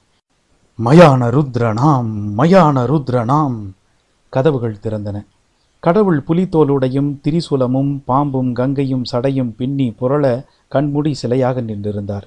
மயான 0.84 1.28
ருத்ரனாம் 1.30 2.10
மயான 2.36 2.82
ருத்ரனாம். 2.86 3.56
கதவுகள் 4.28 4.76
திறந்தன. 4.82 5.26
கடவுள் 5.80 6.24
புலித்தோலுடையும் 6.28 7.08
திரிசூலமும் 7.24 8.00
பாம்பும் 8.06 8.52
கங்கையும் 8.52 9.02
சடையும் 9.12 9.50
பின்னி 9.56 9.94
புரள 10.00 10.44
கண்மூடி 10.68 11.14
சிலையாக 11.22 11.62
நின்றிருந்தார். 11.62 12.22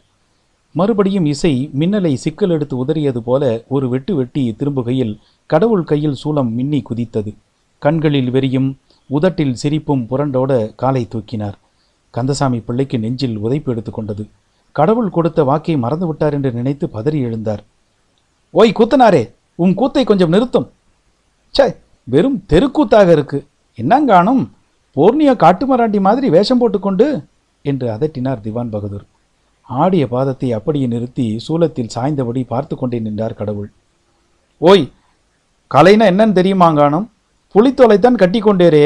மறுபடியும் 0.73 1.25
இசை 1.25 1.69
மின்னலை 1.79 2.13
சிக்கல் 2.13 2.49
எடுத்து 2.49 2.85
உதறியது 2.85 3.17
போல 3.17 3.63
ஒரு 3.67 3.89
வெட்டு 3.89 4.15
வெட்டி 4.15 4.55
திரும்புகையில் 4.59 5.17
கடவுள் 5.45 5.83
கையில் 5.83 6.19
சூலம் 6.23 6.49
மின்னி 6.49 6.83
குதித்தது. 6.89 7.33
கண்களில் 7.79 8.31
வெறியும் 8.31 8.77
உதட்டில் 9.07 9.53
சிரிப்பும் 9.53 10.07
புரண்டோட 10.09 10.75
காலை 10.75 11.07
தூக்கினார். 11.07 11.57
கந்தசாமி 12.11 12.59
பிள்ளைக்கு 12.59 12.99
நெஞ்சில் 12.99 13.39
உதைப்பு 13.39 13.75
எடுத்துக்கொண்டது 13.75 14.25
கடவுள் 14.71 15.09
கொடுத்த 15.09 15.43
வாக்கை 15.43 15.75
மறந்துவிட்டார் 15.75 16.31
என்று 16.31 16.51
நினைத்து 16.51 16.89
பதறி 16.93 17.21
எழுந்தார். 17.27 17.63
ஓய் 18.53 18.71
கூத்தனாரே 18.77 19.23
உன் 19.63 19.73
கூத்தை 19.73 20.03
கொஞ்சம் 20.03 20.33
நிறுத்தும். 20.33 20.67
ச்சே 21.55 21.65
வெறும் 22.03 22.37
தெருக்கூத்தாக 22.51 23.09
இருக்கு. 23.11 23.39
என்னங்காணும்? 23.77 24.41
போர்னியா 24.95 25.33
காட்டுமராண்டி 25.43 25.99
மாதிரி 26.07 26.29
வேஷம் 26.29 26.57
போட்டுக்கொண்டு 26.57 27.07
என்று 27.61 27.87
அதட்டினார் 27.95 28.43
திவான் 28.45 28.73
பகதூர். 28.75 29.05
ஆடிய 29.63 30.07
பாதத்தை 30.11 30.49
அப்படியே 30.57 30.85
நிறுத்தி 30.85 31.27
சூலத்தில் 31.45 31.93
சாய்ந்தபடி 31.95 32.41
பார்த்து 32.43 32.75
கொண்டே 32.75 32.99
நின்றார் 32.99 33.39
கடவுள். 33.41 33.69
ஓய் 34.57 34.83
கலைனா 35.75 36.05
என்னன்னு 36.11 36.37
தெரியுமாங்கானும் 36.39 37.07
புலித்தோலைத்தான் 37.55 38.21
கட்டி 38.21 38.41
கொண்டேரே. 38.41 38.85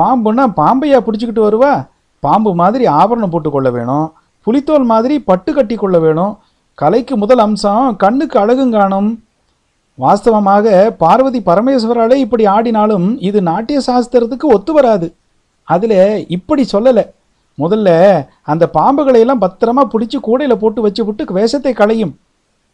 பாம்புன்னா 0.00 0.44
பாம்பையா 0.60 0.98
பிடிச்சிக்கிட்டு 1.06 1.42
வருவா? 1.46 1.72
பாம்பு 2.20 2.50
மாதிரி 2.54 2.86
ஆபரணம் 2.86 3.32
போட்டுக்கொள்ள 3.34 3.70
வேணும். 3.70 4.06
புலித்தோல் 4.46 4.86
மாதிரி 4.92 5.14
பட்டு 5.30 5.50
கட்டி 5.54 5.76
கொள்ள 5.76 5.98
வேணும். 5.98 6.32
கலைக்கு 6.80 7.16
முதல் 7.16 7.38
அம்சம் 7.38 7.96
கண்ணுக்கு 7.96 8.36
அழகுங்காணும் 8.40 9.10
வாஸ்தவமாக 9.98 10.90
பார்வதி 10.90 11.40
பரமேஸ்வராலே 11.40 12.14
இப்படி 12.14 12.46
ஆடினாலும் 12.46 13.18
இது 13.18 13.42
நாட்டிய 13.42 13.80
சாஸ்திரத்துக்கு 13.86 14.46
ஒத்து 14.54 14.72
வராது. 14.72 15.14
அதில் 15.68 16.26
இப்படி 16.28 16.66
சொல்லலை. 16.72 17.04
முதல்ல 17.58 17.88
அந்த 18.42 18.70
பாம்புகளை 18.74 19.18
எல்லாம் 19.18 19.40
பத்திரமா 19.40 19.82
பிடிச்சி 19.92 20.18
கூடையில் 20.20 20.58
போட்டு 20.58 20.80
வச்சு 20.82 21.04
விட்டு 21.04 21.32
வேஷத்தை 21.32 21.72
களையும். 21.72 22.14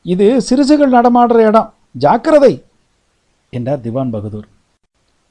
இது 0.07 0.41
சிறுசுகள் 0.41 0.95
நடமாடுற 0.97 1.39
இடம். 1.47 1.73
ஜாக்கிரதை! 1.97 2.65
என்றார் 3.53 3.81
திவான் 3.81 4.11
பகதூர். 4.11 4.47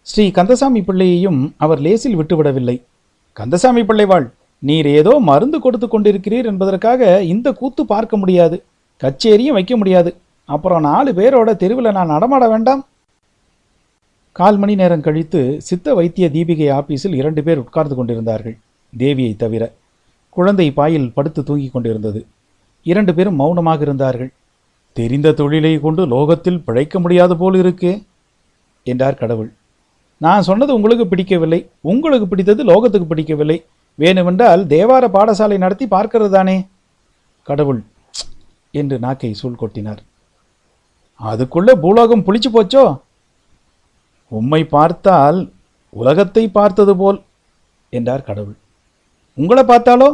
ஸ்ரீ 0.01 0.31
கந்தசாமி 0.31 0.81
பிள்ளையையும் 0.81 1.53
அவர் 1.57 1.79
லேசில் 1.79 2.17
விட்டுவிடவில்லை. 2.17 2.75
கந்தசாமி 3.33 3.81
பிள்ளைவாள் 3.81 4.27
நீர் 4.59 4.87
ஏதோ 4.99 5.13
மருந்து 5.29 5.57
கொடுத்து 5.59 5.87
கொண்டிருக்கிறீர் 5.87 6.49
என்பதற்காக 6.51 7.21
இந்த 7.33 7.47
கூத்து 7.53 7.81
பார்க்க 7.85 8.17
முடியாது 8.17 8.57
கச்சேரியும் 9.01 9.57
வைக்க 9.57 9.73
முடியாது. 9.77 10.11
அப்புறம் 10.49 10.85
நாலு 10.89 11.11
பேரோட 11.13 11.49
தெருவில் 11.55 11.95
நான் 11.97 12.13
நடமாட 12.15 12.45
வேண்டாம். 12.47 12.81
கால் 14.39 14.57
மணி 14.61 14.73
நேரம் 14.75 15.03
கழித்து 15.07 15.41
சித்த 15.67 15.93
வைத்திய 15.93 16.25
தீபிகை 16.35 16.69
ஆபீஸில் 16.77 17.17
இரண்டு 17.21 17.41
பேர் 17.43 17.61
உட்கார்ந்து 17.63 17.95
கொண்டிருந்தார்கள் 17.95 18.55
தேவியை 18.93 19.33
தவிர. 19.43 19.63
குழந்தை 20.37 20.67
பாயில் 20.79 21.13
படுத்து 21.17 21.41
தூங்கிக் 21.43 21.75
கொண்டிருந்தது. 21.75 22.21
இரண்டு 22.85 23.11
பேரும் 23.17 23.39
மௌனமாக 23.41 23.81
இருந்தார்கள். 23.81 24.31
தெரிந்த 24.97 25.33
தொழிலை 25.39 25.71
கொண்டு 25.85 26.01
லோகத்தில் 26.15 26.63
பிழைக்க 26.65 26.99
முடியாது 26.99 27.35
போல் 27.37 27.57
இருக்கே 27.61 27.93
என்றார் 28.83 29.21
கடவுள். 29.21 29.49
நான் 30.21 30.45
சொன்னது 30.49 30.71
உங்களுக்கு 30.77 31.05
பிடிக்கவில்லை 31.07 31.59
உங்களுக்கு 31.91 32.27
பிடித்தது 32.27 32.63
லோகத்துக்கு 32.71 33.07
பிடிக்கவில்லை 33.13 33.57
வேணுமென்றால் 33.99 34.61
தேவார 34.65 35.03
பாடசாலை 35.07 35.57
நடத்தி 35.57 35.85
பார்க்கிறது 35.85 36.29
தானே? 36.29 36.67
கடவுள் 37.43 37.83
என்று 38.71 38.99
நாக்கை 38.99 39.33
சூழ் 39.33 39.61
கொட்டினார். 39.61 40.01
அதுக்குள்ளே 41.19 41.73
பூலோகம் 41.73 42.25
புளிச்சு 42.25 42.49
போச்சோ? 42.53 42.99
உம்மை 44.27 44.65
பார்த்தால் 44.65 45.51
உலகத்தை 45.89 46.49
பார்த்தது 46.49 46.95
போல் 46.95 47.23
என்றார் 47.89 48.23
கடவுள். 48.23 48.57
உங்களை 49.33 49.63
பார்த்தாலோ? 49.63 50.09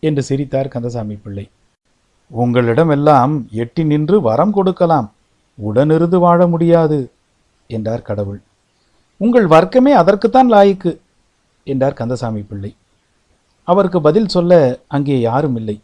என்று 0.00 0.22
சிரித்தார் 0.22 0.68
கந்தசாமி 0.68 1.14
பிள்ளை. 1.14 1.48
உங்களிடமெல்லாம் 2.38 3.46
எட்டி 3.50 3.84
நின்று 3.84 4.20
வரம் 4.20 4.52
கொடுக்கலாம். 4.52 5.12
உடனிருந்து 5.58 6.18
வாழ 6.18 6.46
முடியாது 6.46 7.10
என்றார் 7.66 8.02
கடவுள். 8.02 8.40
உங்கள் 9.16 9.46
வர்க்கமே 9.46 9.92
அதற்குத்தான் 9.92 10.52
லாய்க்கு 10.52 10.98
என்றார் 11.64 11.92
கந்தசாமி 11.92 12.42
பிள்ளை. 12.42 12.76
அவருக்கு 13.68 14.00
பதில் 14.00 14.28
சொல்ல 14.28 14.52
அங்கே 14.86 15.20
யாரும் 15.20 15.56
இல்லை. 15.56 15.76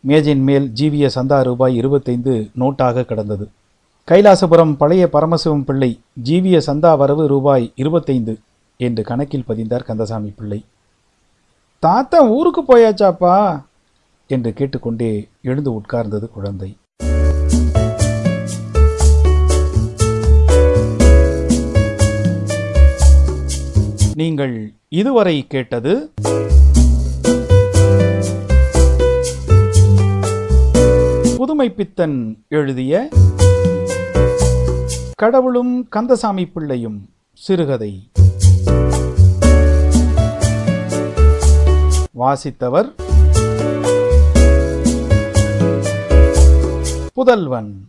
மேஜையின் 0.00 0.42
மேல் 0.42 0.66
ஜீவிய 0.78 1.06
சந்தா 1.14 1.38
ரூபாய் 1.42 1.76
இருபத்தைந்து 1.76 2.50
நோட்டாக 2.58 3.04
கிடந்தது. 3.04 3.46
கைலாசபுரம் 4.08 4.76
பழைய 4.76 5.04
பரமசிவம் 5.12 5.64
பிள்ளை 5.64 6.00
ஜீவிய 6.24 6.58
சந்தா 6.66 6.96
வரவு 6.96 7.26
ரூபாய் 7.26 7.72
இருபத்தைந்து 7.74 8.34
என்று 8.76 9.02
கணக்கில் 9.02 9.48
பதிந்தார் 9.48 9.88
கந்தசாமி 9.88 10.30
பிள்ளை. 10.30 10.60
தாத்தா 11.82 12.20
ஊருக்கு 12.36 12.62
போயாச்சாப்பா? 12.62 13.34
என்று 14.26 14.52
கேட்டுக்கொண்டே 14.52 15.12
எழுந்து 15.42 15.72
உட்கார்ந்தது 15.72 16.28
குழந்தை. 16.30 16.70
நீங்கள் 24.14 24.72
இதுவரை 24.88 25.46
கேட்டது 25.46 25.92
புதுமைப்பித்தன் 31.58 32.38
எழுதிய 32.48 33.08
கடவுளும் 35.14 35.88
கந்தசாமி 35.88 36.46
பிள்ளையும் 36.46 37.08
சிறுகதை. 37.34 38.10
வாசித்தவர் 42.18 42.94
புதல்வன். 47.14 47.88